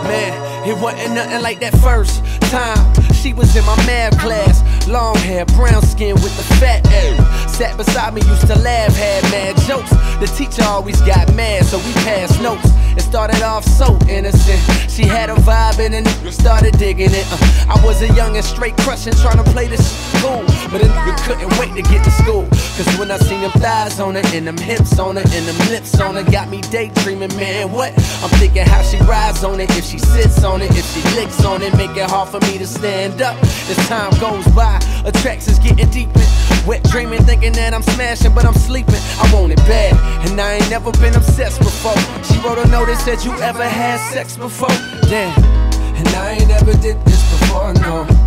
Man, 0.08 0.67
it 0.67 0.75
wasn't 0.82 1.13
nothing 1.13 1.43
like 1.43 1.60
that 1.60 1.75
first 1.82 2.23
time. 2.49 2.82
She 3.13 3.32
was 3.32 3.56
in 3.56 3.63
my 3.63 3.75
math 3.86 4.17
class. 4.17 4.63
Long 4.88 5.15
hair, 5.17 5.45
brown 5.45 5.84
skin 5.84 6.15
with 6.15 6.36
the 6.36 6.56
fat 6.56 6.84
ass. 6.88 7.40
Sat 7.52 7.78
beside 7.78 8.14
me, 8.14 8.22
used 8.22 8.48
to 8.48 8.58
laugh, 8.60 8.96
had 8.96 9.24
mad 9.30 9.58
jokes. 9.68 9.92
The 10.20 10.32
teacher 10.38 10.64
always 10.64 11.00
got 11.02 11.34
mad, 11.36 11.66
so 11.66 11.78
we 11.80 11.94
passed 12.02 12.42
notes. 12.42 12.70
It 12.96 13.02
started 13.02 13.44
off 13.44 13.66
so 13.66 13.98
innocent. 14.08 14.60
She 14.90 15.04
had 15.04 15.30
a 15.30 15.36
vibe 15.36 15.80
and 15.80 15.94
then 15.94 16.32
started 16.32 16.78
digging 16.78 17.12
it. 17.12 17.26
Uh, 17.32 17.76
I 17.76 17.86
was 17.86 18.02
a 18.02 18.08
young 18.14 18.36
and 18.36 18.46
straight 18.46 18.76
crushing, 18.78 19.14
trying 19.14 19.38
to 19.44 19.50
play 19.52 19.68
this 19.68 19.84
cool. 20.22 20.44
But 20.72 20.82
a 20.82 20.88
nigga 20.88 21.16
couldn't 21.28 21.52
wait 21.60 21.76
to 21.76 21.84
get 21.90 22.04
to 22.06 22.12
school. 22.12 22.48
Cause 22.78 22.88
when 22.98 23.12
I 23.12 23.18
seen 23.18 23.42
them 23.42 23.52
thighs 23.52 24.00
on 24.00 24.16
her, 24.16 24.24
and 24.34 24.48
them 24.48 24.58
hips 24.58 24.98
on 24.98 25.18
her, 25.18 25.22
and 25.24 25.46
them 25.46 25.70
lips 25.70 26.00
on 26.00 26.16
her, 26.16 26.24
got 26.24 26.50
me 26.50 26.62
daydreaming, 26.62 27.36
man. 27.36 27.72
What? 27.72 27.94
I'm 28.24 28.30
thinking 28.40 28.66
how 28.66 28.82
she 28.82 28.98
rides 29.04 29.44
on 29.44 29.60
it, 29.60 29.70
if 29.78 29.86
she 29.86 30.00
sits 30.00 30.44
on 30.44 30.62
it, 30.62 30.72
if 30.72 30.86
she 30.94 31.02
licks 31.16 31.44
on 31.46 31.62
it, 31.62 31.76
make 31.76 31.96
it 31.98 32.10
hard 32.10 32.30
for 32.30 32.40
me 32.48 32.58
to 32.58 32.66
stand 32.66 33.22
up. 33.22 33.38
As 33.44 33.78
time 33.88 34.12
goes 34.20 34.48
by, 34.56 34.80
attractions 35.06 35.60
getting 35.60 35.90
deeper. 35.90 36.20
Wet 36.67 36.84
dreaming, 36.84 37.24
thinking 37.24 37.54
that 37.54 37.74
I'm 37.74 37.82
smashing, 37.82 38.34
but 38.34 38.45
I'm 38.45 38.54
sleeping. 38.54 39.02
I 39.19 39.30
want 39.34 39.52
it 39.52 39.58
bad, 39.65 39.93
and 40.30 40.39
I 40.39 40.54
ain't 40.54 40.69
never 40.69 40.91
been 40.93 41.15
obsessed 41.15 41.60
before. 41.60 41.97
She 42.24 42.38
wrote 42.45 42.60
a 42.60 42.67
note 42.67 42.86
that 42.86 43.02
said, 43.02 43.24
You 43.24 43.34
ever 43.41 43.67
had 43.67 43.97
sex 44.13 44.38
before? 44.38 44.69
Damn, 45.10 45.34
and 45.95 46.08
I 46.10 46.34
ain't 46.34 46.47
never 46.47 46.74
did 46.74 47.04
this 47.06 47.21
before, 47.39 47.74
no. 47.74 48.21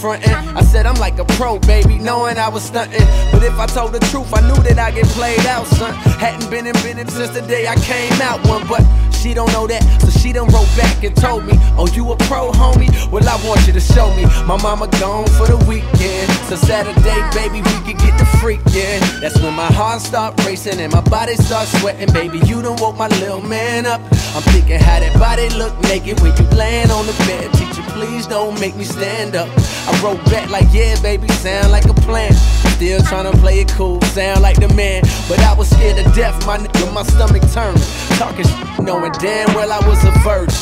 Frontin'. 0.00 0.56
I 0.56 0.62
said, 0.62 0.86
I'm 0.86 0.96
like 0.96 1.18
a 1.18 1.24
pro, 1.24 1.58
baby, 1.60 1.98
knowing 1.98 2.38
I 2.38 2.48
was 2.48 2.70
stuntin'. 2.70 3.06
But 3.32 3.42
if 3.42 3.58
I 3.58 3.66
told 3.66 3.92
the 3.92 4.00
truth, 4.10 4.32
I 4.32 4.40
knew 4.40 4.60
that 4.62 4.78
I 4.78 4.90
get 4.90 5.06
played 5.06 5.44
out, 5.46 5.66
son. 5.66 5.94
Hadn't 6.18 6.50
been 6.50 6.66
in 6.66 6.72
business 6.74 7.14
since 7.14 7.30
the 7.30 7.42
day 7.42 7.68
I 7.68 7.76
came 7.76 8.12
out 8.22 8.44
one, 8.46 8.66
but 8.66 8.82
she 9.20 9.34
don't 9.34 9.52
know 9.52 9.66
that, 9.66 9.82
so 10.00 10.08
she 10.18 10.32
done 10.32 10.48
wrote 10.48 10.70
back 10.76 11.04
and 11.04 11.14
told 11.14 11.44
me, 11.44 11.52
Oh, 11.76 11.86
you 11.92 12.10
a 12.12 12.16
pro, 12.24 12.50
homie? 12.50 12.88
Well, 13.12 13.28
I 13.28 13.36
want 13.46 13.66
you 13.66 13.72
to 13.74 13.80
show 13.80 14.08
me. 14.16 14.24
My 14.46 14.56
mama 14.62 14.88
gone 14.98 15.26
for 15.36 15.46
the 15.46 15.58
weekend, 15.68 16.30
so 16.48 16.56
Saturday, 16.56 17.20
baby, 17.36 17.60
we 17.60 17.76
can 17.84 17.96
get 18.00 18.16
the 18.18 18.24
freakin'. 18.40 19.20
That's 19.20 19.38
when 19.40 19.54
my 19.54 19.70
heart 19.72 20.00
start 20.00 20.42
racing 20.46 20.80
and 20.80 20.92
my 20.92 21.02
body 21.02 21.36
start 21.36 21.68
sweating, 21.68 22.12
baby. 22.12 22.38
You 22.46 22.62
done 22.62 22.76
woke 22.80 22.96
my 22.96 23.08
little 23.20 23.42
man 23.42 23.84
up. 23.84 24.00
I'm 24.32 24.42
thinking 24.54 24.78
how 24.78 25.00
that 25.00 25.18
body 25.18 25.48
look 25.58 25.74
naked 25.82 26.20
when 26.20 26.30
you 26.36 26.46
laying 26.56 26.90
on 26.90 27.06
the 27.06 27.12
bed. 27.26 27.52
Teacher, 27.54 27.82
please 27.90 28.28
don't 28.28 28.58
make 28.60 28.76
me 28.76 28.84
stand 28.84 29.34
up. 29.34 29.48
I 29.88 30.00
wrote 30.02 30.24
back 30.26 30.48
like, 30.50 30.66
yeah, 30.70 30.94
baby, 31.02 31.26
sound 31.42 31.72
like 31.72 31.86
a 31.86 31.94
plan. 31.94 32.32
Still 32.78 33.00
tryna 33.00 33.34
play 33.40 33.60
it 33.60 33.68
cool, 33.70 34.00
sound 34.14 34.42
like 34.42 34.60
the 34.60 34.72
man. 34.74 35.02
But 35.28 35.40
I 35.40 35.52
was 35.54 35.68
scared 35.68 35.96
to 35.96 36.04
death, 36.12 36.46
my 36.46 36.58
nigga, 36.58 36.94
my 36.94 37.02
stomach 37.02 37.42
turned. 37.50 37.82
Talking 38.22 38.46
shit, 38.46 38.84
knowing 38.86 39.12
damn 39.18 39.52
well 39.54 39.72
I 39.72 39.80
was 39.86 39.98
a 40.04 40.12
virgin. 40.22 40.54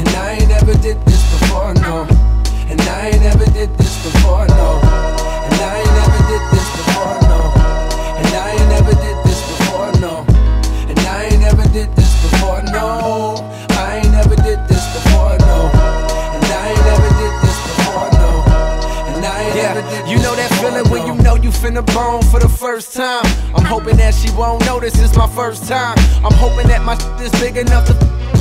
And 0.00 0.08
I 0.16 0.38
ain't 0.40 0.48
never 0.48 0.72
did 0.72 0.96
this 1.04 1.22
before, 1.38 1.74
no. 1.74 2.08
And 2.72 2.80
I 2.80 3.10
ain't 3.12 3.20
never 3.20 3.44
did 3.52 3.76
this 3.76 3.94
before, 4.02 4.46
no. 4.48 4.80
And 4.80 5.60
I 5.60 5.78
ain't 5.80 5.92
never 5.92 6.15
you 21.66 21.72
finna 21.72 21.94
bone 21.94 22.22
for 22.22 22.40
the 22.40 22.48
first 22.48 22.94
time. 22.94 23.24
I'm 23.54 23.64
hoping 23.64 23.96
that 23.96 24.14
she 24.14 24.30
won't 24.32 24.64
notice 24.66 24.98
it's 25.00 25.16
my 25.16 25.28
first 25.28 25.68
time. 25.68 25.96
I'm 26.24 26.34
hoping 26.34 26.68
that 26.68 26.82
my 26.84 26.96
shit 26.96 27.32
is 27.32 27.40
big 27.40 27.56
enough 27.56 27.86
to 27.86 27.94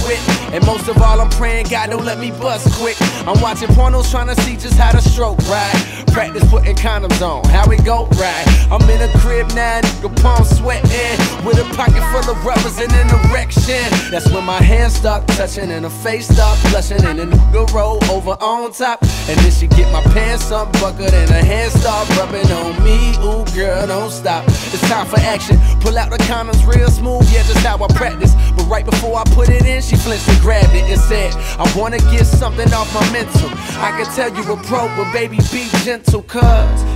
with. 0.05 0.53
And 0.53 0.65
most 0.65 0.88
of 0.88 1.01
all, 1.01 1.19
I'm 1.19 1.29
praying 1.31 1.67
God 1.69 1.89
don't 1.89 2.05
let 2.05 2.19
me 2.19 2.31
bust 2.31 2.71
quick. 2.79 2.95
I'm 3.27 3.39
watching 3.41 3.69
pornos 3.69 4.09
trying 4.09 4.27
to 4.27 4.39
see 4.41 4.55
just 4.55 4.77
how 4.77 4.91
to 4.91 5.01
stroke 5.01 5.38
right. 5.49 6.05
Practice 6.13 6.49
putting 6.49 6.75
condoms 6.75 7.21
on, 7.21 7.43
how 7.49 7.69
it 7.71 7.83
go 7.83 8.05
right. 8.15 8.45
I'm 8.71 8.81
in 8.89 9.01
a 9.01 9.11
crib 9.19 9.49
now, 9.53 9.81
nigga, 9.81 10.21
palm 10.21 10.45
sweating. 10.45 11.17
With 11.45 11.59
a 11.59 11.67
pocket 11.75 12.01
full 12.11 12.31
of 12.31 12.45
rubbers 12.45 12.77
and 12.79 12.91
an 12.93 13.09
erection. 13.29 13.83
That's 14.11 14.31
when 14.31 14.45
my 14.45 14.61
hands 14.61 14.95
start 14.95 15.27
touching 15.29 15.71
and 15.71 15.83
her 15.83 15.91
face 15.91 16.27
start 16.27 16.57
blushing. 16.69 17.03
And 17.03 17.19
the 17.19 17.25
nigga 17.25 17.73
roll 17.73 17.99
over 18.09 18.38
on 18.41 18.71
top. 18.71 19.01
And 19.27 19.38
then 19.39 19.51
she 19.51 19.67
get 19.67 19.91
my 19.91 20.01
pants 20.13 20.51
up 20.51 20.71
buckled 20.73 21.13
and 21.13 21.29
her 21.29 21.43
hands 21.43 21.73
start 21.73 22.07
rubbing 22.17 22.49
on 22.51 22.81
me. 22.83 23.14
Ooh, 23.23 23.45
girl, 23.56 23.88
don't 23.88 24.12
stop. 24.12 24.43
It's 24.47 24.82
time 24.89 25.08
for 25.08 25.19
action. 25.19 25.58
Pull 25.80 25.97
out 25.97 26.10
the 26.12 26.17
condoms 26.25 26.65
real 26.65 26.89
smooth, 26.89 27.23
yeah, 27.32 27.43
just 27.43 27.65
how 27.65 27.84
I 27.84 27.88
practice. 27.93 28.34
But 28.56 28.65
right 28.65 28.86
before 28.86 29.17
I 29.17 29.23
put 29.36 29.49
it 29.49 29.65
in, 29.65 29.82
she 29.82 29.95
flinched 29.95 30.28
and 30.28 30.39
grabbed 30.41 30.73
it 30.75 30.89
and 30.89 30.99
said, 30.99 31.34
I 31.60 31.71
wanna 31.78 31.99
get 32.12 32.25
something 32.25 32.71
off 32.73 32.93
my 32.93 33.06
mental. 33.12 33.49
I 33.80 33.91
can 33.97 34.06
tell 34.15 34.34
you 34.34 34.43
a 34.51 34.58
pro, 34.63 34.88
but 34.95 35.12
baby, 35.13 35.38
be 35.51 35.67
gentle, 35.84 36.23
cuz. 36.23 36.43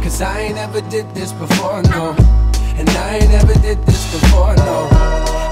Cause 0.03 0.21
I 0.21 0.39
ain't 0.41 0.57
ever 0.57 0.81
did 0.89 1.13
this 1.13 1.31
before, 1.33 1.81
no. 1.83 2.15
And 2.79 2.89
I 2.89 3.17
ain't 3.17 3.31
ever 3.31 3.53
did 3.59 3.85
this 3.85 4.03
before, 4.11 4.55
no. 4.55 4.87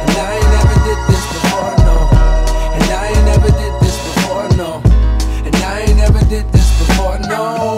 And 0.02 0.12
I 0.12 0.36
ain't 0.38 0.52
never 0.58 0.78
did 0.88 1.00
this 1.10 1.26
before, 1.34 1.76
no. 1.84 2.10
And 2.74 2.90
I 2.90 3.08
ain't 3.10 3.26
never 3.26 3.50
did 3.52 3.74
this 3.82 3.98
before, 4.08 4.48
no. 4.58 4.82
And 5.46 5.56
I 5.56 5.82
ain't 5.82 5.98
never 5.98 6.20
did 6.26 6.52
this 6.54 6.70
before, 6.80 7.20
no. 7.20 7.78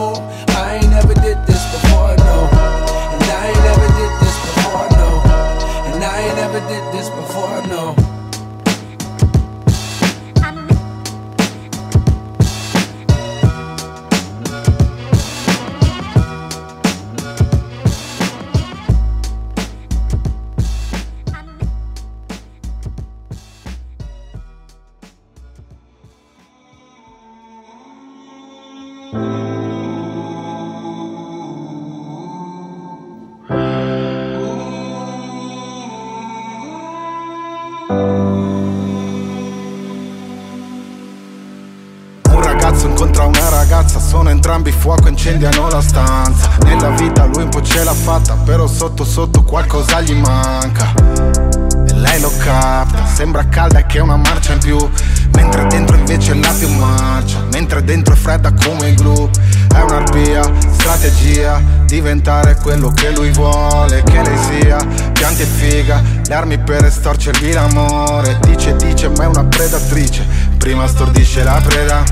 Entrambi 44.49 44.71
fuoco, 44.71 45.07
incendiano 45.07 45.69
la 45.69 45.79
stanza. 45.79 46.49
Nella 46.63 46.89
vita 46.89 47.25
lui 47.25 47.43
un 47.43 47.49
po' 47.49 47.61
ce 47.61 47.83
l'ha 47.83 47.93
fatta, 47.93 48.33
però 48.33 48.65
sotto 48.65 49.05
sotto 49.05 49.43
qualcosa 49.43 50.01
gli 50.01 50.15
manca. 50.15 50.91
E 51.87 51.93
lei 51.93 52.19
lo 52.19 52.31
capta, 52.39 53.05
sembra 53.05 53.47
calda 53.47 53.85
che 53.85 53.99
è 53.99 54.01
una 54.01 54.15
marcia 54.15 54.53
in 54.53 54.59
più. 54.59 54.89
Mentre 55.33 55.67
dentro 55.67 55.95
invece 55.95 56.31
è 56.31 56.35
la 56.35 56.51
più 56.57 56.67
marcia, 56.67 57.43
mentre 57.51 57.83
dentro 57.83 58.15
è 58.15 58.17
fredda 58.17 58.51
come 58.51 58.89
il 58.89 58.95
glue. 58.95 59.29
È 59.71 59.81
un'arpia, 59.81 60.41
strategia, 60.71 61.61
diventare 61.85 62.55
quello 62.55 62.89
che 62.89 63.11
lui 63.11 63.29
vuole 63.29 64.01
che 64.01 64.23
lei 64.23 64.37
sia. 64.49 64.77
Pianti 65.13 65.43
e 65.43 65.45
figa, 65.45 66.01
le 66.25 66.33
armi 66.33 66.57
per 66.57 66.85
estorcergli 66.85 67.53
l'amore. 67.53 68.39
Dice, 68.41 68.75
dice, 68.77 69.09
ma 69.09 69.25
è 69.25 69.27
una 69.27 69.43
predatrice. 69.43 70.25
Prima 70.57 70.87
stordisce 70.87 71.43
la 71.43 71.61
preda, 71.63 72.03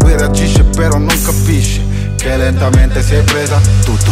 lui 0.00 0.16
reagisce 0.16 0.62
però 0.64 0.98
non 0.98 1.22
capisce 1.22 1.82
che 2.16 2.36
lentamente 2.36 3.02
si 3.02 3.14
è 3.14 3.22
presa 3.22 3.60
tutto. 3.84 4.10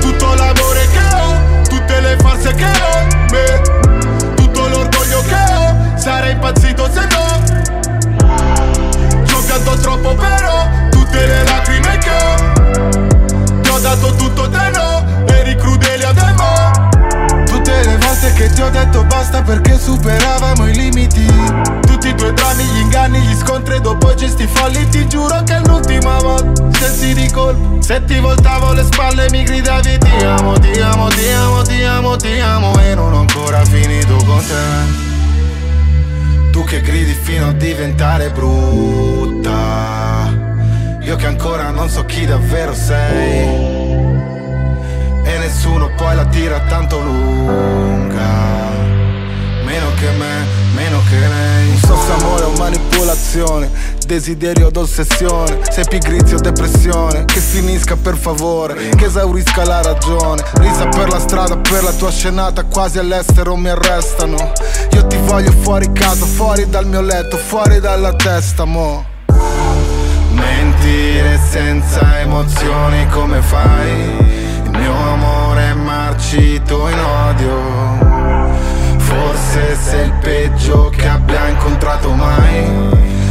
Tutto 0.00 0.34
l'amore 0.34 0.88
che 0.90 1.14
ho, 1.14 1.62
tutte 1.68 2.00
le 2.00 2.16
farse 2.18 2.54
che 2.54 2.64
ho, 2.64 3.06
beh, 3.28 4.34
tutto 4.34 4.68
l'orgoglio 4.68 5.22
che 5.22 5.34
ho, 5.34 5.96
sarei 5.96 6.32
impazzito 6.32 6.90
se 6.90 7.00
no. 7.00 7.44
Ci 9.24 9.34
ho 9.34 9.40
pianto 9.42 9.74
troppo 9.76 10.14
però, 10.14 10.68
tutte 10.90 11.26
le 11.26 11.44
lacrime 11.44 11.98
che 11.98 12.10
ho, 12.10 13.60
ti 13.60 13.70
ho 13.70 13.78
dato 13.78 14.14
tutto 14.16 14.48
te 14.48 14.70
no, 14.74 15.26
eri 15.26 15.54
crudele 15.56 16.04
ademo. 16.04 16.88
Tutte 17.44 17.84
le 17.84 17.96
volte 17.98 18.32
che 18.32 18.50
ti 18.50 18.60
ho 18.62 18.70
detto 18.70 19.04
basta 19.04 19.42
perché 19.42 19.78
superavamo 19.78 20.66
i 20.66 20.74
drammi, 22.32 22.64
gli 22.64 22.78
inganni, 22.78 23.20
gli 23.20 23.34
scontri 23.34 23.76
e 23.76 23.80
dopo 23.80 24.14
gesti 24.14 24.46
folli. 24.46 24.88
Ti 24.88 25.06
giuro 25.08 25.42
che 25.44 25.56
è 25.56 25.60
l'ultima 25.60 26.18
volta 26.18 26.70
sensi 26.80 27.12
di 27.14 27.30
colpo 27.30 27.80
Se 27.82 28.02
ti 28.04 28.18
voltavo 28.18 28.72
le 28.72 28.82
spalle 28.84 29.28
mi 29.30 29.42
gridavi 29.42 29.98
ti 29.98 30.24
amo, 30.24 30.58
ti 30.58 30.80
amo, 30.80 31.08
ti 31.08 31.28
amo, 31.28 31.62
ti 31.62 31.82
amo, 31.82 32.16
ti 32.16 32.40
amo 32.40 32.80
E 32.80 32.94
non 32.94 33.12
ho 33.12 33.20
ancora 33.20 33.64
finito 33.64 34.16
con 34.24 34.38
te. 34.46 35.08
Tu 36.50 36.64
che 36.64 36.80
gridi 36.80 37.12
fino 37.12 37.48
a 37.48 37.52
diventare 37.52 38.30
brutta. 38.30 39.58
Io 41.00 41.16
che 41.16 41.26
ancora 41.26 41.70
non 41.70 41.88
so 41.88 42.04
chi 42.04 42.26
davvero 42.26 42.74
sei. 42.74 43.78
E 45.22 45.38
nessuno 45.38 45.90
poi 45.96 46.16
la 46.16 46.26
tira 46.26 46.58
tanto 46.60 47.00
lunga 47.00 48.69
Meno 49.70 49.94
che 49.94 50.10
me, 50.18 50.46
meno 50.74 51.00
che 51.08 51.16
lei. 51.16 51.68
Non 51.68 51.78
so 51.78 51.96
se 52.04 52.12
amore 52.24 52.42
o 52.42 52.50
manipolazione 52.58 53.70
Desiderio 54.04 54.66
od 54.66 54.76
ossessione 54.76 55.60
Se 55.70 55.84
pigrizia 55.88 56.38
o 56.38 56.40
depressione 56.40 57.24
Che 57.24 57.38
finisca 57.38 57.94
per 57.94 58.16
favore 58.16 58.88
Che 58.88 59.04
esaurisca 59.04 59.64
la 59.64 59.80
ragione. 59.80 60.42
Risa 60.54 60.88
per 60.88 61.08
la 61.08 61.20
strada, 61.20 61.56
per 61.56 61.84
la 61.84 61.92
tua 61.92 62.10
scenata 62.10 62.64
Quasi 62.64 62.98
all'estero 62.98 63.54
mi 63.54 63.68
arrestano. 63.68 64.52
Io 64.90 65.06
ti 65.06 65.16
voglio 65.18 65.52
fuori 65.52 65.92
casa, 65.92 66.26
fuori 66.26 66.68
dal 66.68 66.86
mio 66.86 67.02
letto 67.02 67.36
Fuori 67.36 67.78
dalla 67.78 68.12
testa, 68.14 68.64
mo' 68.64 69.06
Mentire 70.32 71.38
senza 71.48 72.18
emozioni 72.18 73.06
come 73.10 73.40
fai? 73.40 73.90
Il 74.64 74.70
mio 74.70 74.96
amore 74.96 75.70
è 75.70 75.74
marcito 75.74 76.88
in 76.88 76.98
odio 76.98 77.89
Forse 79.20 79.76
sei 79.76 80.06
il 80.06 80.12
peggio 80.12 80.88
che 80.88 81.06
abbia 81.06 81.48
incontrato 81.48 82.10
mai 82.14 82.88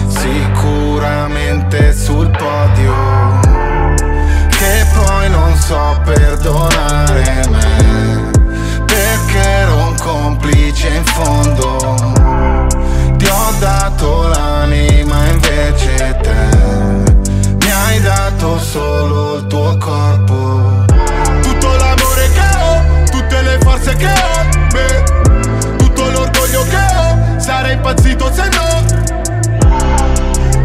Sicuramente 0.07 1.93
sul 1.93 2.29
podio 2.29 2.93
Che 4.49 4.85
poi 4.93 5.29
non 5.31 5.55
so 5.55 5.99
perdonare 6.03 7.41
me 7.49 8.31
Perché 8.85 9.39
ero 9.39 9.75
un 9.87 9.95
complice 9.99 10.89
in 10.89 11.03
fondo 11.05 11.95
Ti 13.17 13.25
ho 13.25 13.53
dato 13.57 14.27
l'anima 14.27 15.25
invece 15.25 16.19
te 16.21 17.55
Mi 17.65 17.71
hai 17.71 17.99
dato 18.01 18.59
solo 18.59 19.37
il 19.37 19.47
tuo 19.47 19.75
corpo 19.77 20.85
Tutto 21.41 21.75
l'amore 21.77 22.29
che 22.31 22.57
ho, 22.59 23.09
tutte 23.09 23.41
le 23.41 23.57
forze 23.59 23.95
che 23.95 24.05
ho, 24.05 24.67
beh, 24.71 25.28
l'orgoglio 26.59 26.63
che 26.65 27.61
ho, 27.61 27.71
impazzito 27.71 28.33
se 28.33 28.49
no. 28.49 28.67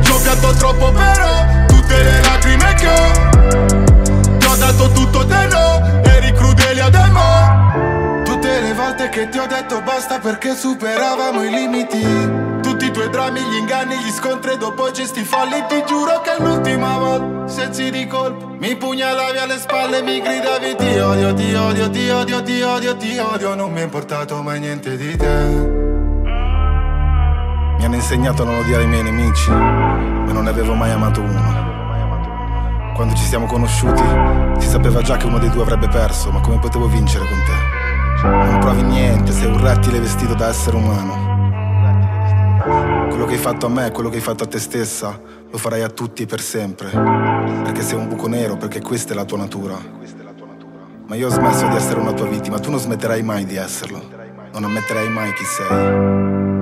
Ci 0.02 0.10
ho 0.10 0.18
pianto 0.18 0.52
troppo 0.54 0.90
però 0.92 1.66
Tutte 1.66 2.02
le 2.02 2.20
lacrime 2.22 2.74
che 2.74 2.88
ho 2.88 4.38
Ti 4.38 4.46
ho 4.46 4.56
dato 4.56 4.90
tutto 4.92 5.26
te 5.26 5.46
no 5.46 6.02
Eri 6.04 6.32
crudele 6.32 6.80
ademo 6.80 8.22
Tutte 8.24 8.60
le 8.60 8.72
volte 8.72 9.08
che 9.08 9.28
ti 9.28 9.38
ho 9.38 9.46
detto 9.46 9.80
basta 9.82 10.18
perché 10.18 10.54
superavamo 10.54 11.44
i 11.44 11.50
limiti. 11.50 12.02
Tutti 12.62 12.86
i 12.86 12.90
tuoi 12.90 13.08
drammi, 13.10 13.40
gli 13.40 13.56
inganni, 13.56 13.96
gli 13.98 14.10
scontri 14.10 14.56
dopo 14.56 14.90
gesti 14.90 15.22
folli. 15.22 15.64
Ti 15.68 15.84
giuro 15.86 16.20
che 16.20 16.42
l'ultima 16.42 16.98
volta, 16.98 17.46
sensi 17.46 17.90
di 17.90 18.06
colpo 18.06 18.56
Mi 18.58 18.76
pugnalavi 18.76 19.38
alle 19.38 19.58
spalle 19.58 20.02
mi 20.02 20.20
gridavi 20.20 20.74
Ti 20.76 20.98
odio, 20.98 21.34
ti 21.34 21.54
odio, 21.54 21.90
ti 21.90 22.08
odio, 22.08 22.42
ti 22.42 22.62
odio, 22.62 22.96
ti 22.96 23.18
odio 23.18 23.54
Non 23.54 23.72
mi 23.72 23.80
è 23.80 23.84
importato 23.84 24.40
mai 24.42 24.60
niente 24.60 24.96
di 24.96 25.16
te 25.16 25.83
hanno 27.94 28.02
insegnato 28.02 28.42
a 28.42 28.46
non 28.46 28.58
odiare 28.58 28.82
i 28.82 28.86
miei 28.88 29.04
nemici 29.04 29.50
Ma 29.50 30.32
non 30.32 30.44
ne 30.44 30.50
avevo 30.50 30.74
mai 30.74 30.90
amato 30.90 31.20
uno 31.20 32.92
Quando 32.94 33.14
ci 33.14 33.22
siamo 33.22 33.46
conosciuti 33.46 34.02
Si 34.58 34.68
sapeva 34.68 35.00
già 35.00 35.16
che 35.16 35.26
uno 35.26 35.38
dei 35.38 35.50
due 35.50 35.62
avrebbe 35.62 35.88
perso 35.88 36.32
Ma 36.32 36.40
come 36.40 36.58
potevo 36.58 36.88
vincere 36.88 37.24
con 37.24 37.38
te? 37.44 37.72
Non 38.28 38.58
provi 38.58 38.82
niente, 38.82 39.32
sei 39.32 39.46
un 39.46 39.60
rettile 39.60 40.00
vestito 40.00 40.34
da 40.34 40.48
essere 40.48 40.76
umano 40.76 41.32
quello 42.64 43.26
che 43.26 43.34
hai 43.34 43.38
fatto 43.38 43.66
a 43.66 43.68
me, 43.68 43.90
quello 43.90 44.08
che 44.08 44.16
hai 44.16 44.22
fatto 44.22 44.44
a 44.44 44.46
te 44.46 44.58
stessa, 44.58 45.20
lo 45.50 45.58
farai 45.58 45.82
a 45.82 45.88
tutti 45.88 46.26
per 46.26 46.40
sempre. 46.40 46.88
Perché 46.90 47.82
sei 47.82 47.96
un 47.96 48.08
buco 48.08 48.26
nero, 48.26 48.56
perché 48.56 48.80
questa 48.80 49.12
è 49.12 49.14
la 49.14 49.24
tua 49.24 49.38
natura. 49.38 49.76
Ma 51.06 51.14
io 51.14 51.26
ho 51.26 51.30
smesso 51.30 51.68
di 51.68 51.76
essere 51.76 52.00
una 52.00 52.12
tua 52.12 52.26
vittima, 52.26 52.58
tu 52.58 52.70
non 52.70 52.80
smetterai 52.80 53.22
mai 53.22 53.44
di 53.44 53.56
esserlo. 53.56 54.02
Non 54.52 54.64
ammetterai 54.64 55.08
mai 55.10 55.32
chi 55.34 55.44
sei. 55.44 56.53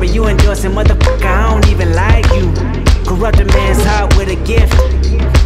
Story. 0.00 0.14
You 0.14 0.26
endorsing, 0.26 0.72
motherfucker, 0.72 1.24
I 1.24 1.50
don't 1.50 1.68
even 1.68 1.92
like 1.94 2.26
you. 2.32 2.52
Corrupt 3.04 3.40
a 3.40 3.44
man's 3.44 3.82
heart 3.84 4.16
with 4.16 4.28
a 4.28 4.36
gift. 4.46 4.72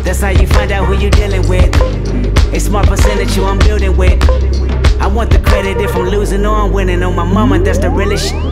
That's 0.04 0.20
how 0.20 0.30
you 0.30 0.46
find 0.46 0.70
out 0.72 0.86
who 0.86 0.94
you're 0.94 1.10
dealing 1.10 1.48
with. 1.48 1.74
A 2.52 2.60
smart 2.60 2.86
percentage 2.86 3.36
you 3.36 3.44
I'm 3.44 3.58
building 3.58 3.96
with. 3.96 4.22
I 5.00 5.06
want 5.06 5.30
the 5.30 5.38
credit 5.40 5.78
if 5.78 5.94
I'm 5.94 6.08
losing 6.08 6.44
or 6.46 6.54
I'm 6.54 6.72
winning. 6.72 7.02
On 7.02 7.14
my 7.14 7.24
mama, 7.24 7.58
that's 7.58 7.78
the 7.78 7.90
realest 7.90 8.30
shit. 8.30 8.42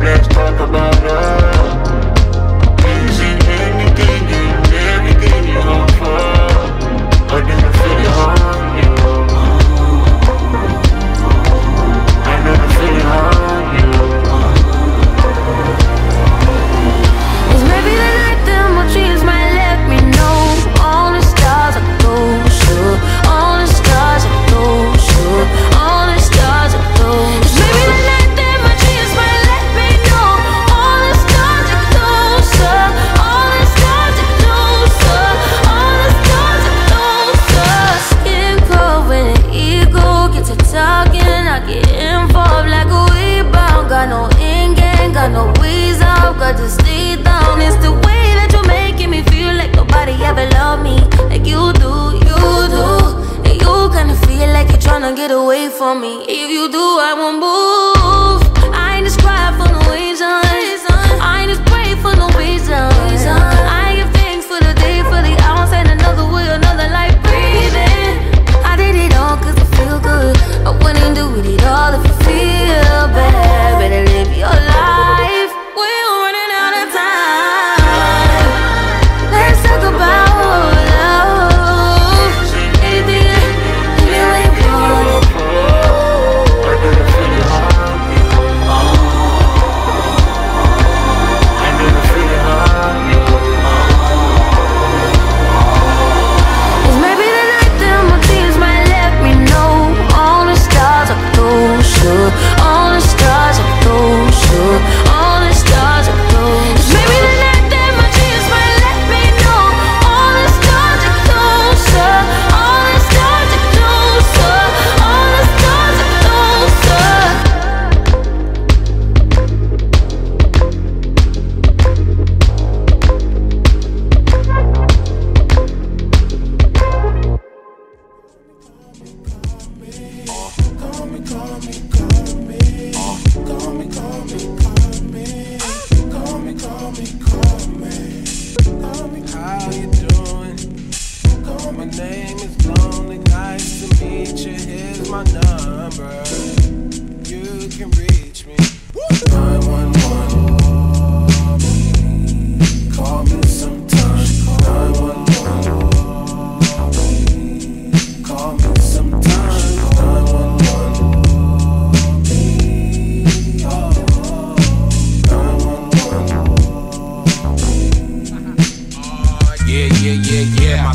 Let's 0.00 0.28
talk 0.28 0.68
about. 0.68 1.61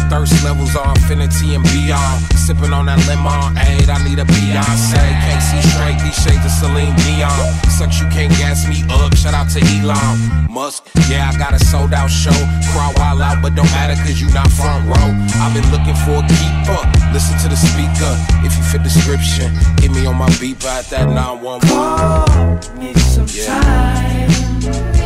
Thirst 0.10 0.44
levels 0.44 0.76
are 0.76 0.90
infinity 0.96 1.56
and 1.56 1.64
beyond. 1.64 2.24
Sipping 2.36 2.74
on 2.74 2.86
that 2.88 3.00
lemon, 3.08 3.58
aid, 3.58 3.90
I 3.90 4.02
need 4.04 4.20
a 4.20 4.26
Beyonce. 4.26 4.98
Can't 4.98 5.44
see 5.44 5.62
straight, 5.70 6.00
these 6.02 6.18
shades 6.18 6.44
of 6.46 6.52
Celine 6.52 6.96
Dion. 7.04 7.54
Sucks, 7.70 8.00
you 8.00 8.08
can't 8.10 8.32
gas 8.38 8.68
me 8.68 8.84
up. 8.90 9.16
Shout 9.16 9.34
out 9.34 9.50
to 9.54 9.60
Elon 9.78 10.50
Musk. 10.50 10.90
Yeah, 11.10 11.30
I 11.30 11.38
got 11.38 11.54
a 11.54 11.60
sold 11.60 11.94
out 11.94 12.10
show. 12.10 12.36
Crowd 12.74 12.98
wild 12.98 13.22
out, 13.22 13.42
but 13.42 13.56
don't 13.56 13.70
matter 13.78 13.96
cause 14.02 14.20
you 14.20 14.32
not 14.34 14.50
front 14.52 14.88
row. 14.88 15.10
I've 15.44 15.54
been 15.54 15.68
looking 15.72 15.98
for 16.08 16.24
a 16.24 16.28
keeper. 16.28 16.82
Listen 17.14 17.38
to 17.44 17.48
the 17.52 17.60
speaker. 17.60 18.14
If 18.42 18.56
you 18.58 18.64
fit 18.64 18.84
description, 18.84 19.54
hit 19.78 19.92
me 19.92 20.06
on 20.08 20.16
my 20.16 20.30
beeper 20.42 20.72
at 20.72 20.86
that 20.90 21.08
911. 21.10 21.70
Call 21.70 22.80
me 22.80 22.94
sometime. 22.96 24.28
Please 24.62 24.97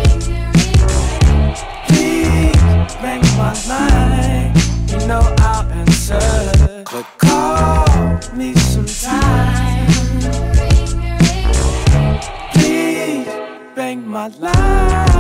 bang 3.01 3.21
my 3.37 3.53
line. 3.67 4.53
You 4.87 5.07
know 5.07 5.35
I'll 5.39 5.67
answer. 5.71 6.83
Call 7.17 8.19
me 8.35 8.53
sometime. 8.53 9.87
Please 12.53 13.27
bang 13.75 14.07
my 14.07 14.27
line. 14.27 15.11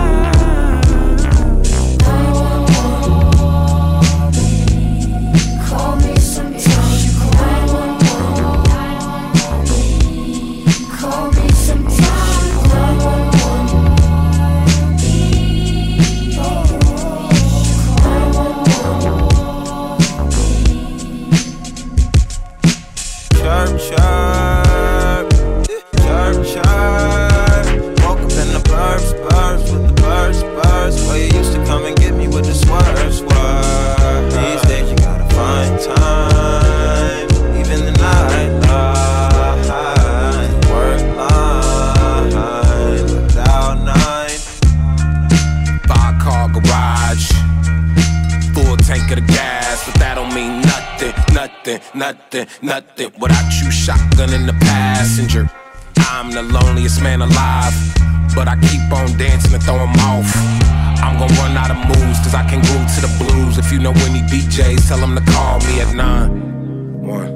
Nothing, 51.71 51.89
nothing, 51.93 52.47
nothing. 52.61 53.11
Without 53.19 53.51
you, 53.61 53.71
shotgun 53.71 54.33
in 54.33 54.45
the 54.45 54.53
passenger. 54.53 55.49
I'm 55.97 56.31
the 56.31 56.41
loneliest 56.41 57.01
man 57.01 57.21
alive, 57.21 57.73
but 58.35 58.47
I 58.47 58.55
keep 58.59 58.91
on 58.91 59.17
dancing 59.17 59.53
and 59.53 59.63
throw 59.63 59.77
'em 59.79 59.95
off. 59.99 60.29
I'm 61.03 61.17
gonna 61.17 61.33
run 61.41 61.57
out 61.57 61.71
of 61.71 61.77
moves, 61.87 62.19
cause 62.19 62.35
I 62.35 62.43
can 62.49 62.61
groove 62.61 62.87
to 62.95 63.01
the 63.01 63.13
blues. 63.19 63.57
If 63.57 63.71
you 63.71 63.79
know 63.79 63.93
any 64.07 64.21
DJs, 64.21 64.87
tell 64.87 64.99
them 64.99 65.15
to 65.15 65.21
call 65.31 65.59
me 65.59 65.81
at 65.81 65.93
nine. 65.95 66.29
One. 67.01 67.31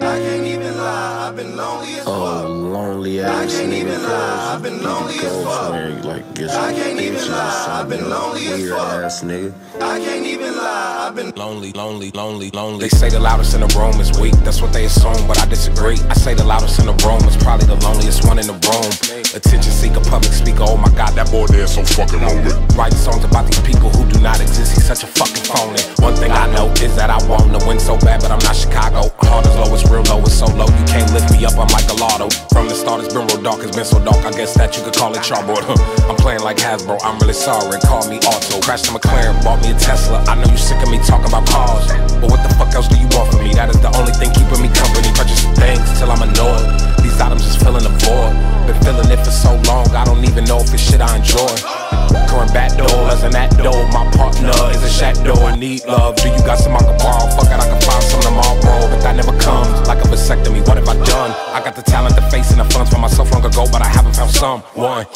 I 0.00 0.18
can't 0.24 0.46
even 0.46 0.76
lie, 0.78 1.28
I've 1.28 1.36
been 1.36 1.56
lonely 1.56 1.94
as 1.98 2.06
Oh, 2.06 2.46
lonely 2.48 3.20
ass 3.20 3.54
nigga, 3.54 3.96
cuz. 3.96 4.12
I've 4.52 4.62
been 4.62 4.82
lonely 4.82 5.14
as 5.14 5.44
fuck. 5.44 6.04
Like, 6.04 6.34
get 6.34 6.50
some 6.50 6.74
bitches 6.74 7.30
or 7.30 7.50
something. 7.66 8.04
Weird 8.58 8.72
ass 8.72 9.22
nigga. 9.22 9.52
I've 11.14 11.22
been 11.22 11.34
Lonely, 11.36 11.72
lonely, 11.72 12.10
lonely, 12.12 12.50
lonely. 12.50 12.80
They 12.86 12.88
say 12.88 13.10
the 13.10 13.18
loudest 13.18 13.54
in 13.54 13.60
the 13.60 13.70
room 13.74 14.00
is 14.00 14.10
weak. 14.18 14.34
That's 14.46 14.62
what 14.62 14.72
they 14.72 14.86
assume, 14.86 15.26
but 15.26 15.38
I 15.42 15.46
disagree. 15.46 15.98
I 16.10 16.14
say 16.14 16.34
the 16.34 16.42
loudest 16.42 16.78
in 16.78 16.86
the 16.86 16.96
room 17.06 17.22
is 17.26 17.36
probably 17.36 17.66
the 17.66 17.78
loneliest 17.82 18.26
one 18.26 18.38
in 18.38 18.46
the 18.46 18.54
room. 18.54 18.90
Attention 19.34 19.70
seeker, 19.70 19.98
public 20.06 20.30
speaker. 20.30 20.62
Oh 20.62 20.78
my 20.78 20.90
god, 20.94 21.14
that 21.18 21.30
boy 21.30 21.46
there 21.50 21.66
is 21.66 21.74
so 21.74 21.82
fucking 21.82 22.22
lonely. 22.22 22.54
Writing 22.78 22.98
songs 22.98 23.22
about 23.26 23.50
these 23.50 23.58
people 23.66 23.90
who 23.90 24.06
do 24.10 24.18
not 24.22 24.38
exist. 24.40 24.78
He's 24.78 24.86
such 24.86 25.02
a 25.02 25.10
fucking 25.10 25.42
phony. 25.46 25.82
One 26.02 26.14
thing 26.14 26.30
I 26.30 26.46
know 26.54 26.70
is 26.78 26.94
that 26.94 27.10
I 27.10 27.18
want 27.26 27.50
to 27.50 27.60
win 27.66 27.78
so 27.78 27.98
bad, 27.98 28.22
but 28.22 28.30
I'm 28.30 28.42
not 28.46 28.54
Chicago. 28.54 29.10
Heart 29.26 29.46
is 29.46 29.54
low, 29.58 29.70
it's 29.74 29.86
real 29.90 30.06
low, 30.06 30.22
it's 30.22 30.38
so 30.38 30.46
low. 30.54 30.66
You 30.66 30.86
can't 30.86 31.10
lift 31.10 31.30
me 31.34 31.42
up, 31.46 31.58
I'm 31.58 31.70
like 31.74 31.86
a 31.90 31.98
lotto. 31.98 32.30
From 32.54 32.66
the 32.70 32.74
start, 32.74 33.02
it's 33.02 33.12
been 33.12 33.26
real 33.26 33.42
dark, 33.42 33.62
it's 33.62 33.74
been 33.74 33.86
so 33.86 33.98
dark. 34.02 34.22
I 34.22 34.30
guess 34.34 34.54
that 34.54 34.74
you 34.78 34.82
could 34.82 34.94
call 34.94 35.14
it 35.14 35.22
charboard. 35.22 35.62
I'm 36.10 36.18
playing 36.18 36.46
like 36.46 36.62
Hasbro, 36.62 36.98
I'm 37.02 37.18
really 37.18 37.34
sorry. 37.34 37.78
Call 37.82 38.06
me 38.06 38.22
Auto. 38.22 38.62
Crashed 38.62 38.86
a 38.86 38.94
McLaren, 38.94 39.34
bought 39.42 39.62
me 39.62 39.74
a 39.74 39.78
Tesla. 39.78 40.22
I 40.30 40.38
know 40.38 40.46
you 40.46 40.58
sick 40.58 40.80
of 40.80 40.90
me 40.90 41.03
talking 41.04 41.28
about 41.28 41.46
cars. 41.46 41.86
But 42.20 42.30
what 42.30 42.42
the 42.42 42.52
fuck 42.56 42.74
else 42.74 42.88
do 42.88 42.96
you 42.96 43.08
want 43.12 43.30
from 43.30 43.44
me? 43.44 43.52
That 43.54 43.68
is 43.70 43.80
the 43.80 43.92
only 43.96 44.12
thing 44.12 44.32
keeping 44.32 44.60
me 44.60 44.68
company. 44.72 45.08
Purchasing 45.12 45.54
things 45.54 45.84
till 45.98 46.10
I'm 46.10 46.22
annoyed. 46.22 47.03
Items 47.20 47.44
just 47.44 47.60
filling 47.62 47.82
the 47.82 47.94
void. 48.04 48.34
Been 48.66 48.76
feeling 48.82 49.10
it 49.10 49.18
for 49.24 49.30
so 49.30 49.54
long, 49.68 49.88
I 49.94 50.04
don't 50.04 50.24
even 50.24 50.44
know 50.44 50.58
if 50.58 50.72
it's 50.74 50.82
shit 50.82 51.00
I 51.00 51.16
enjoy. 51.16 51.54
Current 52.28 52.52
back 52.52 52.76
doors 52.76 53.22
and 53.22 53.32
that 53.34 53.54
door. 53.56 53.86
My 53.94 54.04
partner 54.12 54.50
is 54.74 54.82
a 54.82 54.90
shadow 54.90 55.38
and 55.46 55.60
need 55.60 55.84
love. 55.86 56.16
Do 56.16 56.28
you 56.28 56.38
got 56.44 56.58
some 56.58 56.74
I 56.74 56.82
can 56.82 56.98
borrow? 56.98 57.26
Fuck 57.36 57.48
it, 57.48 57.60
I 57.60 57.66
can 57.68 57.80
find 57.80 58.02
some 58.02 58.20
tomorrow. 58.20 58.60
But 58.90 59.00
that 59.02 59.16
never 59.16 59.36
comes 59.38 59.86
like 59.86 59.98
a 60.04 60.08
vasectomy. 60.08 60.66
What 60.66 60.76
have 60.76 60.88
I 60.88 60.96
done? 61.04 61.30
I 61.54 61.62
got 61.62 61.76
the 61.76 61.82
talent, 61.82 62.16
the 62.16 62.22
face, 62.28 62.50
and 62.50 62.60
the 62.60 62.68
funds 62.72 62.90
for 62.90 62.98
myself 62.98 63.30
long 63.32 63.44
ago, 63.44 63.64
but 63.70 63.80
I 63.80 63.88
haven't 63.88 64.16
found 64.16 64.30
someone. 64.30 65.06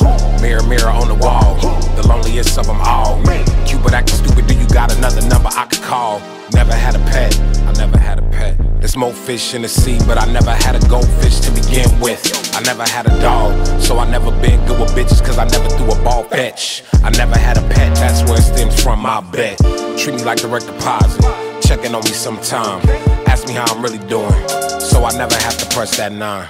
Mirror, 0.40 0.62
mirror 0.64 0.90
on 0.90 1.08
the 1.08 1.18
wall. 1.18 1.56
The 1.96 2.06
loneliest 2.06 2.58
of 2.58 2.66
them 2.66 2.80
all. 2.80 3.20
Cupid 3.66 3.94
acting 3.94 4.16
stupid. 4.16 4.46
Do 4.46 4.54
you 4.54 4.68
got 4.68 4.94
another 4.96 5.22
number 5.26 5.50
I 5.52 5.66
could 5.66 5.82
call? 5.82 6.20
Never 6.52 6.74
had 6.74 6.94
a 6.94 7.02
pet. 7.10 7.38
I 7.66 7.72
never 7.72 7.98
had 7.98 8.18
a 8.18 8.26
pet. 8.30 8.67
There's 8.78 8.96
more 8.96 9.12
fish 9.12 9.54
in 9.54 9.62
the 9.62 9.68
sea, 9.68 9.98
but 10.06 10.18
I 10.18 10.32
never 10.32 10.52
had 10.52 10.76
a 10.76 10.88
goldfish 10.88 11.40
to 11.40 11.50
begin 11.50 11.98
with. 11.98 12.22
I 12.54 12.60
never 12.60 12.84
had 12.84 13.06
a 13.06 13.20
dog, 13.20 13.80
so 13.80 13.98
I 13.98 14.08
never 14.08 14.30
been 14.40 14.64
good 14.66 14.80
with 14.80 14.90
bitches, 14.92 15.24
cause 15.24 15.36
I 15.36 15.46
never 15.46 15.68
threw 15.70 15.90
a 15.90 16.04
ball 16.04 16.22
fetch. 16.24 16.84
I 17.02 17.10
never 17.10 17.36
had 17.36 17.58
a 17.58 17.62
pet, 17.74 17.96
that's 17.96 18.22
where 18.30 18.38
it 18.38 18.42
stems 18.42 18.80
from, 18.80 19.00
my 19.00 19.20
bet. 19.32 19.58
Treat 19.98 20.14
me 20.14 20.22
like 20.22 20.38
direct 20.38 20.66
deposit, 20.66 21.20
checking 21.60 21.92
on 21.92 22.04
me 22.04 22.12
sometime. 22.12 22.80
Ask 23.26 23.48
me 23.48 23.54
how 23.54 23.64
I'm 23.66 23.82
really 23.82 24.04
doing, 24.06 24.32
so 24.80 25.04
I 25.04 25.10
never 25.18 25.34
have 25.34 25.58
to 25.58 25.66
press 25.74 25.96
that 25.96 26.12
nine. 26.12 26.46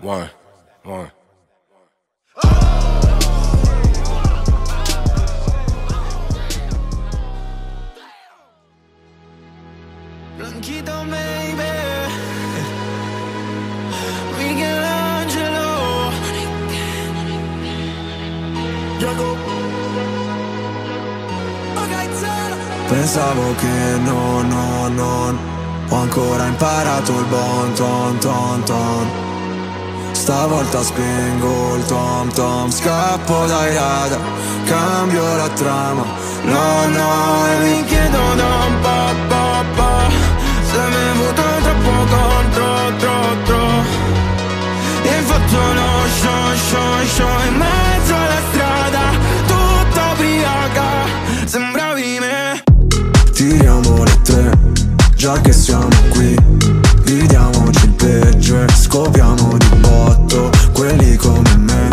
One, 0.00 0.30
one. 0.84 1.10
Jacob. 19.02 19.36
Pensavo 22.88 23.54
che 23.56 23.98
no, 24.04 24.42
no, 24.42 24.88
non 24.88 25.38
Ho 25.88 25.96
ancora 25.96 26.46
imparato 26.46 27.18
il 27.18 27.24
bon 27.24 27.72
ton 27.74 28.18
ton 28.18 28.62
ton. 28.62 29.06
Stavolta 30.12 30.82
spingo 30.82 31.74
il 31.76 31.84
tom 31.86 32.32
tom. 32.32 32.70
Scappo 32.70 33.46
dai 33.46 33.74
radar 33.74 34.20
Cambio 34.66 35.36
la 35.36 35.48
trama. 35.48 36.04
No, 36.44 36.86
no, 36.86 37.46
e 37.46 37.58
mi 37.64 37.84
chiedo 37.84 38.34
da 38.36 38.54
un 38.68 38.80
po', 38.80 39.64
po' 39.76 40.10
Se 40.70 40.78
mi 40.78 40.94
è 40.94 41.08
avuto 41.14 41.42
troppo 41.64 41.94
contro, 42.14 42.96
tro, 42.98 43.18
tro. 43.46 43.66
E 45.02 45.22
faccio 45.22 45.62
lo 45.78 45.90
show, 46.20 46.54
show, 46.68 47.04
show 47.06 47.46
In 47.48 47.56
mezzo 47.56 48.14
alla 48.14 48.40
strada 48.50 48.91
Già 55.22 55.40
che 55.40 55.52
siamo 55.52 55.86
qui. 56.08 56.36
Vidiamoci 57.04 57.84
il 57.84 57.92
peggio 57.92 58.60
e 58.60 58.66
scopriamo 58.74 59.56
di 59.56 59.68
botto 59.78 60.50
Quelli 60.72 61.14
come 61.14 61.56
me 61.58 61.88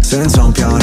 Senza 0.00 0.42
un 0.42 0.52
piano 0.52 0.81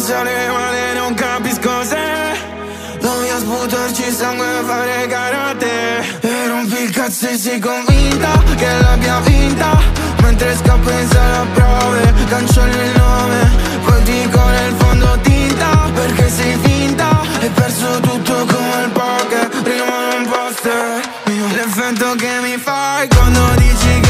sale 0.00 0.48
male 0.48 0.94
non 0.94 1.14
capisco 1.14 1.82
se 1.84 2.58
Voglio 3.00 3.38
sputarci 3.38 4.10
sangue 4.10 4.46
e 4.46 4.64
fare 4.64 5.06
karate. 5.06 6.20
E 6.20 6.46
rompi 6.48 6.82
il 6.82 6.90
cazzo 6.90 7.28
e 7.28 7.36
sei 7.36 7.58
convinta 7.58 8.42
che 8.56 8.68
l'abbia 8.80 9.20
vinta. 9.20 9.78
Mentre 10.22 10.54
scappo 10.56 10.90
in 10.90 11.08
sala 11.08 11.46
prove 11.54 12.12
Cancello 12.28 12.82
il 12.82 12.92
nome 12.96 13.50
Poi 13.84 14.02
dico 14.02 14.38
nel 14.44 14.74
fondo 14.76 15.18
tinta 15.22 15.90
Perché 15.94 16.28
sei 16.28 16.58
finta. 16.62 17.20
Hai 17.40 17.48
perso 17.48 18.00
tutto 18.00 18.34
come 18.44 18.84
il 18.84 18.90
poker 18.90 19.48
Prima 19.62 20.14
un 20.18 20.28
poster 20.28 21.00
L'effetto 21.54 22.14
che 22.16 22.38
mi 22.42 22.56
fai 22.58 23.08
quando 23.08 23.40
dici 23.56 24.00
che 24.00 24.09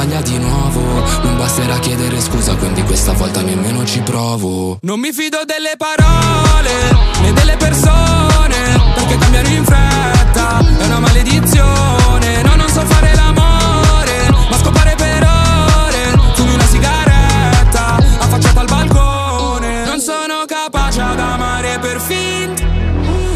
sbaglia 0.00 0.20
di 0.22 0.38
nuovo 0.38 0.80
Non 1.22 1.36
basterà 1.36 1.78
chiedere 1.78 2.20
scusa 2.20 2.54
quindi 2.56 2.82
questa 2.82 3.12
volta 3.12 3.42
nemmeno 3.42 3.84
ci 3.84 4.00
provo 4.00 4.78
Non 4.82 4.98
mi 4.98 5.12
fido 5.12 5.40
delle 5.44 5.74
parole 5.76 6.72
né 7.20 7.32
delle 7.34 7.56
persone 7.56 8.80
perché 8.94 9.18
cambiano 9.18 9.48
in 9.48 9.64
fretta. 9.64 10.58
È 10.78 10.84
una 10.86 11.00
maledizione. 11.00 12.42
No, 12.42 12.54
non 12.56 12.68
so 12.68 12.80
fare 12.84 13.14
l'amore, 13.14 14.30
ma 14.50 14.56
scopare 14.56 14.94
per 14.96 15.22
ore. 15.22 16.32
Fumi 16.34 16.54
una 16.54 16.66
sigaretta, 16.66 17.96
affacciata 18.18 18.60
al 18.60 18.66
balcone. 18.66 19.84
Non 19.84 20.00
sono 20.00 20.44
capace 20.46 21.00
ad 21.00 21.18
amare 21.18 21.78
per 21.78 22.00
finta. 22.00 22.64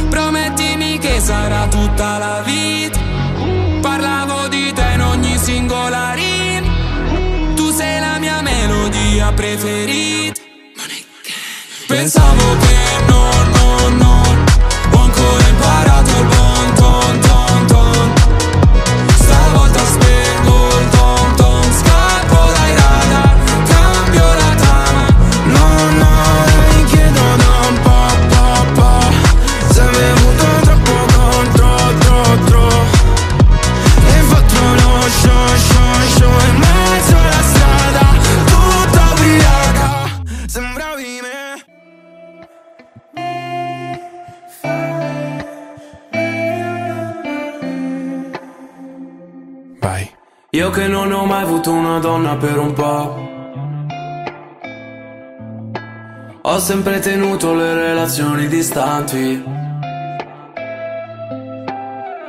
Promettimi 0.09 0.99
che 0.99 1.21
sarà 1.21 1.67
tutta 1.69 2.19
la 2.19 2.43
vita. 2.45 2.64
Melodia 9.25 9.33
preferita. 9.33 10.43
Pensavo 11.87 12.57
che 12.59 13.05
no, 13.07 13.31
no, 13.45 13.89
no 13.89 14.24
che 50.75 50.89
non 50.89 51.13
ho 51.13 51.25
mai 51.25 51.43
avuto 51.43 51.71
una 51.71 52.01
donna 52.01 52.35
per 52.35 52.59
un 52.59 52.73
po'. 52.73 53.23
Ho 56.43 56.59
sempre 56.59 56.99
tenuto 56.99 57.55
le 57.55 57.75
relazioni 57.75 58.49
distanti. 58.49 59.41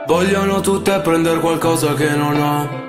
Vogliono 0.05 0.59
tutte 0.61 0.99
prendere 0.99 1.39
qualcosa 1.39 1.95
che 1.95 2.09
non 2.11 2.39
ho. 2.39 2.83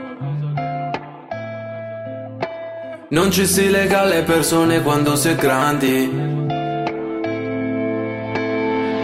Non 3.09 3.30
ci 3.30 3.46
si 3.46 3.70
lega 3.70 4.00
alle 4.00 4.24
persone 4.24 4.82
quando 4.82 5.16
si 5.16 5.30
è 5.30 5.34
grandi. 5.36 6.55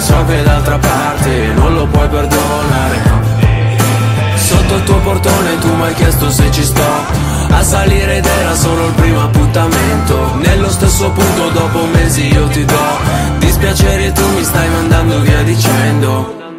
so 0.00 0.24
che 0.26 0.42
d'altra 0.42 0.78
parte 0.78 1.52
non 1.54 1.74
lo 1.74 1.86
puoi 1.86 2.08
perdonare. 2.08 2.96
Sotto 4.36 4.74
il 4.76 4.82
tuo 4.84 4.98
portone 5.00 5.58
tu 5.58 5.74
mi 5.74 5.82
hai 5.82 5.94
chiesto 5.94 6.30
se 6.30 6.50
ci 6.50 6.62
sto 6.62 7.26
a 7.50 7.62
salire 7.62 8.18
ed 8.18 8.24
era 8.24 8.54
solo 8.54 8.86
il 8.86 8.92
primo 8.92 9.22
appuntamento. 9.22 10.34
Nello 10.36 10.70
stesso 10.70 11.10
punto 11.10 11.48
dopo 11.50 11.86
mesi 11.86 12.32
io 12.32 12.46
ti 12.48 12.64
do 12.64 12.98
dispiacere 13.38 14.06
e 14.06 14.12
tu 14.12 14.26
mi 14.34 14.44
stai 14.44 14.68
mandando 14.68 15.20
via 15.20 15.42
dicendo. 15.42 16.36
Non 16.38 16.56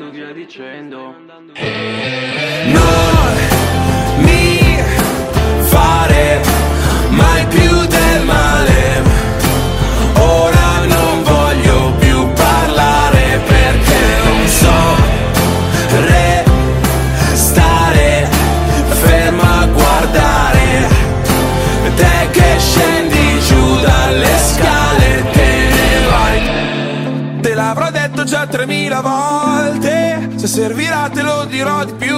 tremila 28.60 29.00
volte. 29.00 30.32
Se 30.36 30.48
servirà 30.48 31.10
te 31.14 31.22
lo 31.22 31.46
dirò 31.46 31.86
di 31.86 31.94
più. 31.94 32.18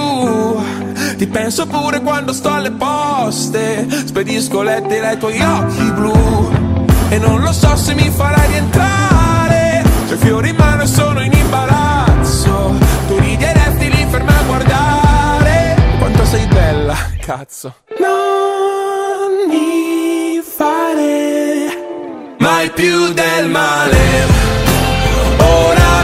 Ti 1.16 1.26
penso 1.28 1.66
pure 1.66 2.00
quando 2.00 2.32
sto 2.32 2.52
alle 2.52 2.72
poste. 2.72 3.86
Spedisco 4.06 4.62
lettere 4.62 5.06
ai 5.06 5.18
tuoi 5.18 5.40
occhi 5.40 5.90
blu. 5.92 6.50
E 7.10 7.18
non 7.18 7.40
lo 7.42 7.52
so 7.52 7.76
se 7.76 7.94
mi 7.94 8.10
farai 8.10 8.48
rientrare. 8.48 9.84
I 10.10 10.16
fiori 10.16 10.48
in 10.48 10.56
mano 10.56 10.82
e 10.82 10.86
sono 10.86 11.22
in 11.22 11.32
imbarazzo. 11.32 12.74
Tu 13.06 13.18
ridi 13.18 13.44
e 13.44 13.52
resti 13.52 13.90
lì 13.90 14.06
ferma 14.10 14.36
a 14.36 14.42
guardare. 14.42 15.76
Quanto 15.98 16.24
sei 16.24 16.46
bella, 16.46 16.96
cazzo. 17.20 17.72
Non 18.00 19.48
mi 19.48 20.42
fare 20.42 22.36
mai 22.38 22.68
più 22.70 23.12
del 23.12 23.48
male 23.48 24.41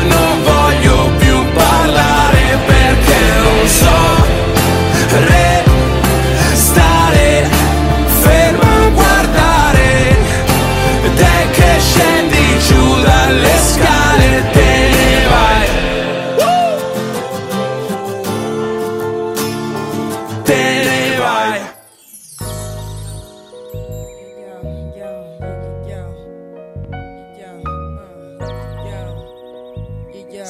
non 0.08 0.42
voglio 0.42 1.10
più 1.18 1.44
parlare 1.52 2.58
perché 2.66 3.20
non 3.42 3.68
so 3.68 4.26
restare 6.50 7.48
fermo 8.20 8.62
a 8.62 8.88
guardare. 8.90 10.16
Te 11.16 11.50
che 11.52 11.80
scendi 11.80 12.58
giù 12.66 13.02
dalle 13.02 13.58
scale 13.58 13.97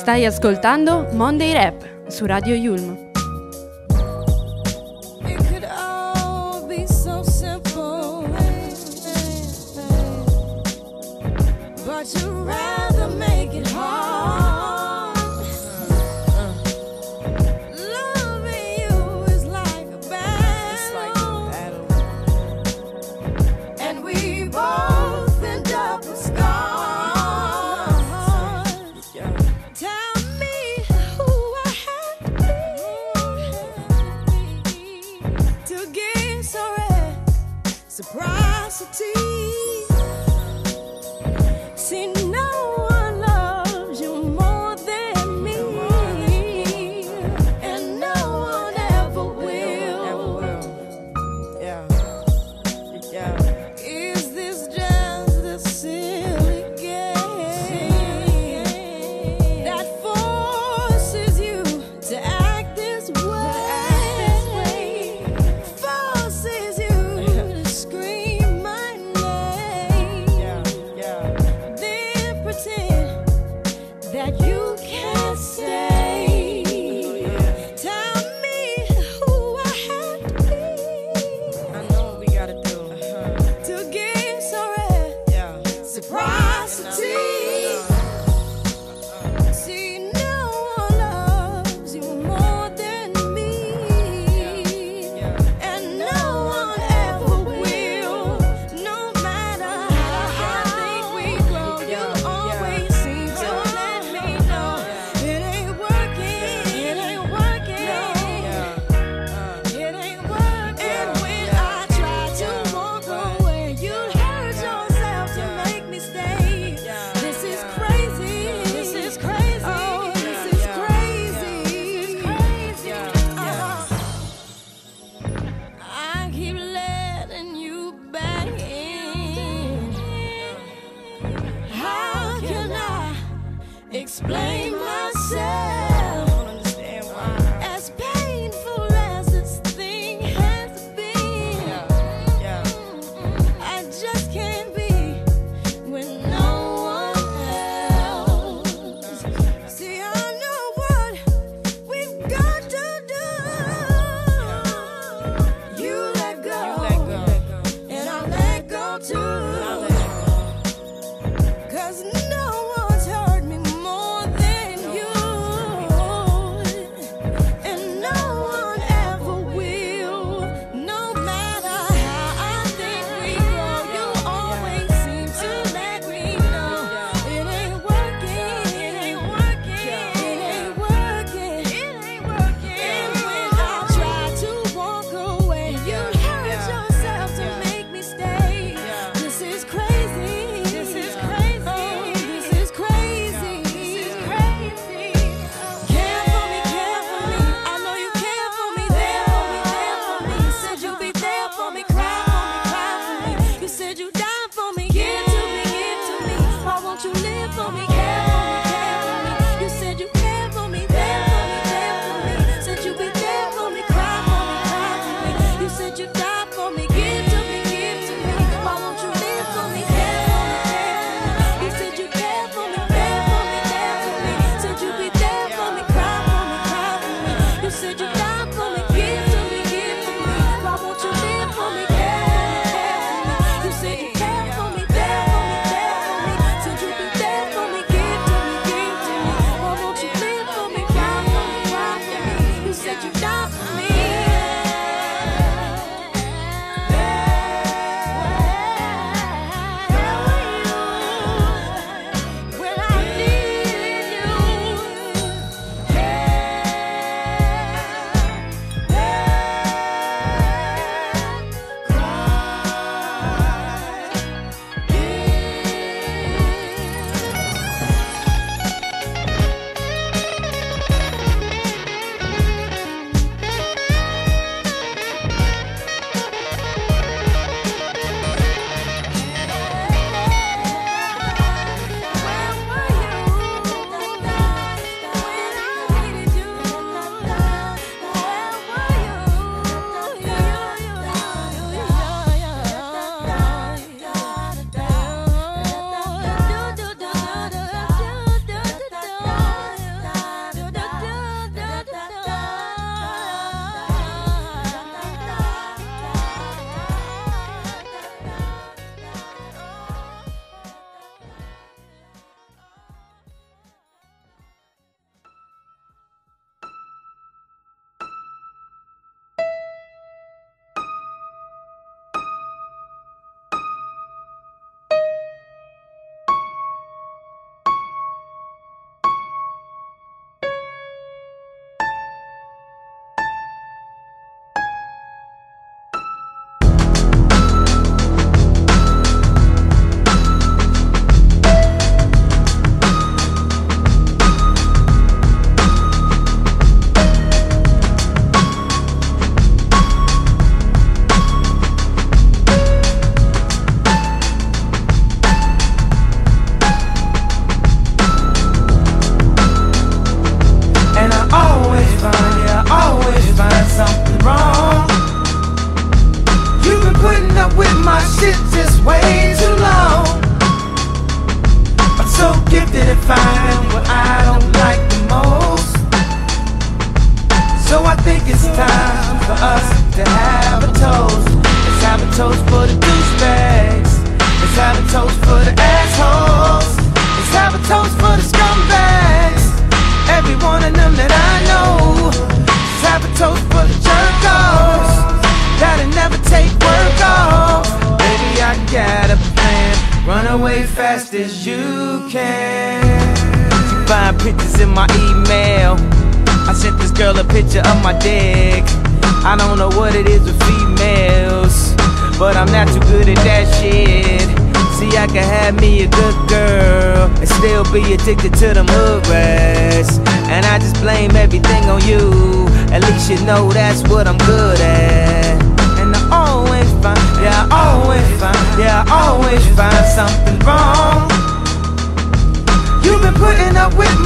Stai 0.08 0.24
ascoltando 0.24 1.06
Monday 1.12 1.52
Rap 1.52 2.08
su 2.08 2.24
Radio 2.24 2.54
Yulm. 2.54 3.07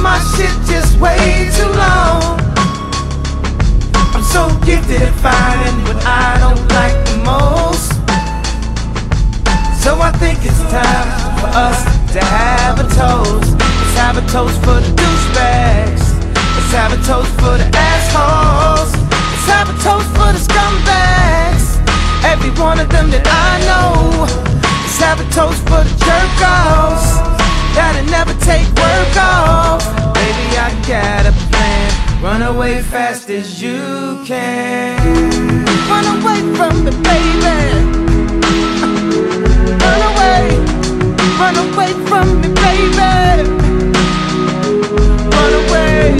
My 0.03 0.19
shit 0.35 0.51
just 0.67 0.99
way 0.99 1.47
too 1.55 1.71
long. 1.79 2.35
I'm 4.11 4.21
so 4.21 4.51
gifted 4.65 5.01
at 5.01 5.15
finding 5.23 5.79
what 5.87 6.03
I 6.03 6.35
don't 6.43 6.59
like 6.75 6.97
the 7.07 7.17
most. 7.23 7.95
So 9.81 9.95
I 10.03 10.11
think 10.19 10.43
it's 10.43 10.59
time 10.67 11.07
for 11.39 11.47
us 11.55 11.79
to 12.11 12.19
have 12.19 12.75
a 12.83 12.87
toast. 12.99 13.55
Let's 13.55 13.95
have 14.03 14.17
a 14.19 14.25
toast 14.27 14.59
for 14.59 14.75
the 14.83 14.91
douchebags. 14.91 16.05
Let's 16.35 16.73
have 16.75 16.91
a 16.91 16.99
toast 17.07 17.31
for 17.39 17.55
the 17.55 17.67
assholes. 17.71 18.91
Let's 19.31 19.47
have 19.55 19.69
a 19.71 19.77
toast 19.87 20.09
for 20.19 20.29
the 20.35 20.41
scumbags. 20.43 21.79
Every 22.27 22.51
one 22.61 22.77
of 22.81 22.89
them 22.89 23.09
that 23.09 23.23
I 23.23 23.51
know. 23.71 24.27
Let's 24.83 24.99
have 24.99 25.21
a 25.23 25.27
toast 25.31 25.61
for 25.63 25.79
the 25.87 25.95
jerk 26.03 26.41
offs 26.43 27.32
that'll 27.75 28.05
never 28.09 28.33
take 28.39 28.67
work 28.75 29.15
off. 29.17 29.83
Baby, 30.13 30.45
I 30.57 30.69
got 30.87 31.25
a 31.25 31.33
plan. 31.49 32.23
Run 32.23 32.41
away 32.41 32.81
fast 32.81 33.29
as 33.29 33.61
you 33.61 34.23
can. 34.25 35.65
Run 35.89 36.05
away 36.15 36.39
from 36.55 36.85
me, 36.85 36.91
baby. 37.03 37.59
Run 39.83 40.01
away, 40.09 40.41
run 41.39 41.55
away 41.65 41.91
from 42.07 42.27
me, 42.41 42.47
baby. 42.63 43.13
Run 45.35 45.53
away. 45.61 46.15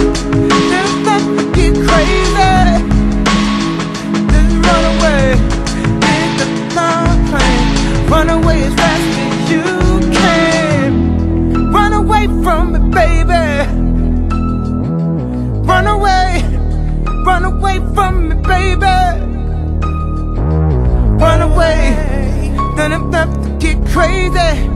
Just 0.71 0.95
let 1.07 1.23
me 1.35 1.43
get 1.55 1.73
crazy. 1.87 2.53
Just 4.31 4.55
run 4.67 4.83
away. 4.93 5.25
It's 6.11 6.33
the 6.39 6.47
long. 6.75 8.09
Run 8.09 8.29
away 8.29 8.63
as 8.63 8.73
fast 8.73 9.17
as 9.19 9.51
you 9.51 9.82
run 17.23 17.45
away 17.45 17.79
from 17.93 18.29
me, 18.29 18.35
baby. 18.35 18.85
Run 21.21 21.41
away, 21.41 21.95
then 22.75 22.91
I'm 22.91 23.07
about 23.07 23.43
to 23.43 23.49
get 23.59 23.77
crazy. 23.87 24.67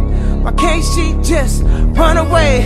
Why 0.41 0.53
can't 0.53 0.83
she 0.83 1.13
just 1.21 1.63
run 1.97 2.17
away? 2.17 2.61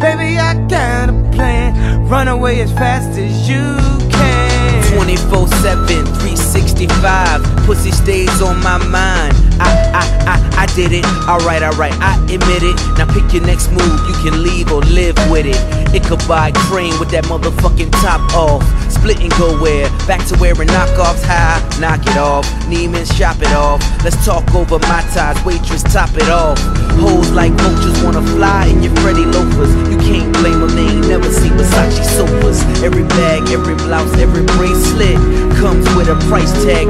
Baby, 0.00 0.38
I 0.38 0.54
got 0.68 1.10
a 1.10 1.30
plan. 1.32 2.08
Run 2.08 2.28
away 2.28 2.60
as 2.60 2.72
fast 2.72 3.18
as 3.18 3.48
you 3.48 3.76
can. 4.10 4.92
24 4.96 5.48
7, 5.48 5.86
365. 5.86 7.53
Pussy 7.64 7.92
stays 7.92 8.42
on 8.42 8.62
my 8.62 8.76
mind. 8.76 9.34
I, 9.58 9.72
I, 9.94 10.04
I, 10.28 10.64
I 10.64 10.66
did 10.76 10.92
it. 10.92 11.04
Alright, 11.26 11.62
alright, 11.62 11.94
I 11.94 12.16
admit 12.28 12.62
it. 12.62 12.76
Now 12.98 13.06
pick 13.06 13.32
your 13.32 13.42
next 13.46 13.70
move. 13.70 14.00
You 14.06 14.14
can 14.22 14.42
leave 14.42 14.70
or 14.70 14.82
live 14.82 15.16
with 15.30 15.46
it. 15.46 15.56
It 15.94 16.04
could 16.04 16.20
buy 16.28 16.52
crane 16.68 16.98
with 17.00 17.10
that 17.10 17.24
motherfucking 17.24 17.90
top 18.04 18.20
off. 18.34 18.62
Split 18.92 19.20
and 19.20 19.30
go 19.38 19.56
where? 19.60 19.88
Back 20.06 20.26
to 20.28 20.38
wearing 20.38 20.68
knockoffs 20.68 21.24
high. 21.24 21.56
Knock 21.80 22.04
it 22.06 22.18
off. 22.18 22.44
Neiman's 22.68 23.08
shop 23.16 23.40
it 23.40 23.52
off. 23.54 23.80
Let's 24.04 24.22
talk 24.26 24.44
over 24.54 24.78
my 24.80 25.00
ties. 25.14 25.42
Waitress, 25.44 25.82
top 25.84 26.10
it 26.16 26.28
off. 26.28 26.58
Hoes 27.00 27.30
like 27.30 27.52
vultures 27.52 28.02
wanna 28.04 28.22
fly 28.36 28.66
in 28.66 28.82
your 28.82 28.94
Freddy 29.02 29.24
loafers. 29.24 29.72
You 29.90 29.98
can't 29.98 30.32
blame 30.34 30.60
them, 30.60 30.70
they 30.76 30.86
ain't 30.86 31.08
never 31.08 31.30
seen 31.32 31.52
Versace 31.52 32.04
sofas. 32.16 32.62
Every 32.82 33.02
bag, 33.18 33.48
every 33.50 33.74
blouse, 33.74 34.12
every 34.18 34.44
bracelet 34.54 35.18
comes 35.58 35.84
with 35.96 36.08
a 36.08 36.16
price 36.28 36.52
tag, 36.64 36.88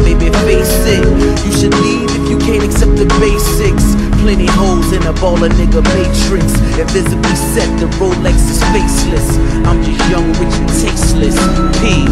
basics. 3.64 3.94
Plenty 4.20 4.46
holes 4.46 4.92
in 4.92 5.02
a 5.02 5.12
baller 5.14 5.50
nigga 5.50 5.82
matrix. 5.94 6.46
Invisibly 6.78 7.36
set, 7.36 7.68
the 7.78 7.86
Rolex 7.98 8.36
is 8.50 8.60
faceless. 8.72 9.36
I'm 9.66 9.82
just 9.82 10.00
young, 10.10 10.28
rich, 10.40 10.54
and 10.54 10.68
tasteless. 10.68 11.36
P. 11.80 12.06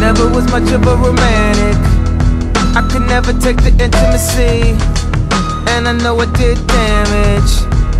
Never 0.00 0.28
was 0.28 0.46
much 0.50 0.70
of 0.72 0.86
a 0.86 0.96
romantic. 0.96 1.78
I 2.76 2.86
could 2.90 3.06
never 3.06 3.32
take 3.32 3.58
the 3.58 3.72
intimacy. 3.82 4.76
And 5.72 5.88
I 5.88 5.92
know 5.92 6.18
I 6.20 6.26
did 6.36 6.58
damage. 6.66 7.52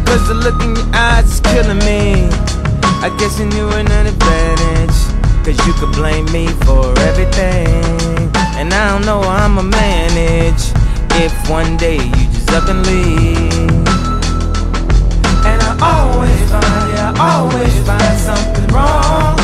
Cause 0.06 0.26
the 0.28 0.34
look 0.34 0.60
in 0.62 0.74
your 0.74 0.88
eyes 0.94 1.32
is 1.32 1.40
killing 1.40 1.78
me. 1.80 2.28
I 3.04 3.14
guess 3.18 3.38
you 3.38 3.46
knew 3.46 3.68
an 3.68 3.86
advantage. 4.06 4.98
Cause 5.44 5.58
you 5.66 5.72
could 5.74 5.92
blame 5.92 6.24
me 6.32 6.48
for 6.64 6.98
everything. 7.00 7.68
And 8.56 8.72
I 8.72 8.90
don't 8.90 9.04
know 9.04 9.20
how 9.20 9.46
I'ma 9.46 9.62
manage. 9.62 10.72
If 11.20 11.50
one 11.50 11.76
day 11.76 11.96
you 11.96 12.27
up 12.54 12.68
and 12.68 12.86
leave. 12.86 13.52
And 15.44 15.60
I 15.60 15.72
always 15.82 16.40
find, 16.50 16.92
yeah, 16.94 17.12
I 17.16 17.40
always 17.40 17.74
find 17.86 18.18
something 18.18 18.66
wrong. 18.72 19.36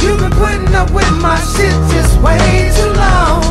You've 0.00 0.20
been 0.20 0.32
putting 0.32 0.74
up 0.74 0.90
with 0.92 1.10
my 1.20 1.36
shit 1.52 1.76
just 1.92 2.20
way 2.22 2.70
too 2.76 2.92
long. 2.94 3.42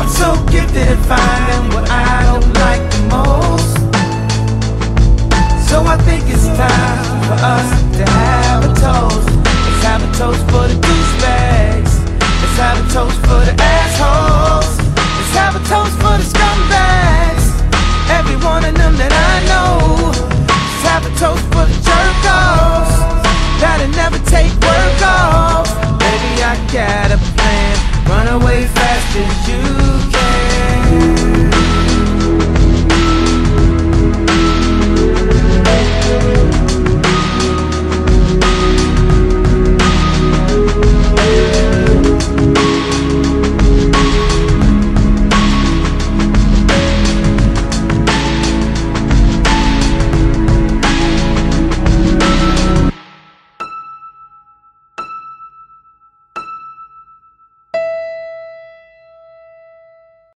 I'm 0.00 0.08
so 0.08 0.34
gifted 0.50 0.88
at 0.88 1.00
finding 1.10 1.74
what 1.74 1.90
I 1.90 2.24
don't 2.28 2.48
like 2.64 2.84
the 2.94 3.02
most. 3.12 3.76
So 5.68 5.84
I 5.84 5.96
think 6.08 6.24
it's 6.28 6.46
time 6.56 7.20
for 7.28 7.38
us 7.44 7.68
to 7.98 8.04
have 8.08 8.64
a 8.64 8.72
toast. 8.80 9.28
Let's 9.64 9.82
have 9.84 10.02
a 10.02 10.10
toast 10.16 10.42
for 10.50 10.64
the 10.70 10.76
douchebags. 10.80 11.92
Let's 12.40 12.56
have 12.56 12.78
a 12.78 12.92
toast 12.92 13.18
for 13.20 13.40
the 13.44 13.54
assholes. 13.58 14.79
Have 15.40 15.56
a 15.56 15.62
toast 15.72 15.96
for 16.02 16.14
the 16.20 16.26
scumbags. 16.32 17.46
Every 18.18 18.36
one 18.36 18.64
of 18.64 18.74
them 18.74 18.94
that 19.00 19.12
I 19.12 19.34
know. 19.50 20.12
Let's 20.46 20.84
have 20.90 21.04
a 21.08 21.12
toast 21.16 21.44
for 21.52 21.64
the 21.64 21.76
jerk 21.86 22.22
offs 22.28 22.96
that'll 23.60 23.88
never 23.96 24.18
take 24.28 24.52
work 24.60 25.00
off. 25.02 25.68
Baby, 25.98 26.42
I 26.42 26.54
got 26.72 27.10
a 27.10 27.18
plan. 27.36 27.74
Run 28.08 28.26
away 28.28 28.66
fast 28.66 29.16
as 29.16 29.48
you 29.48 31.39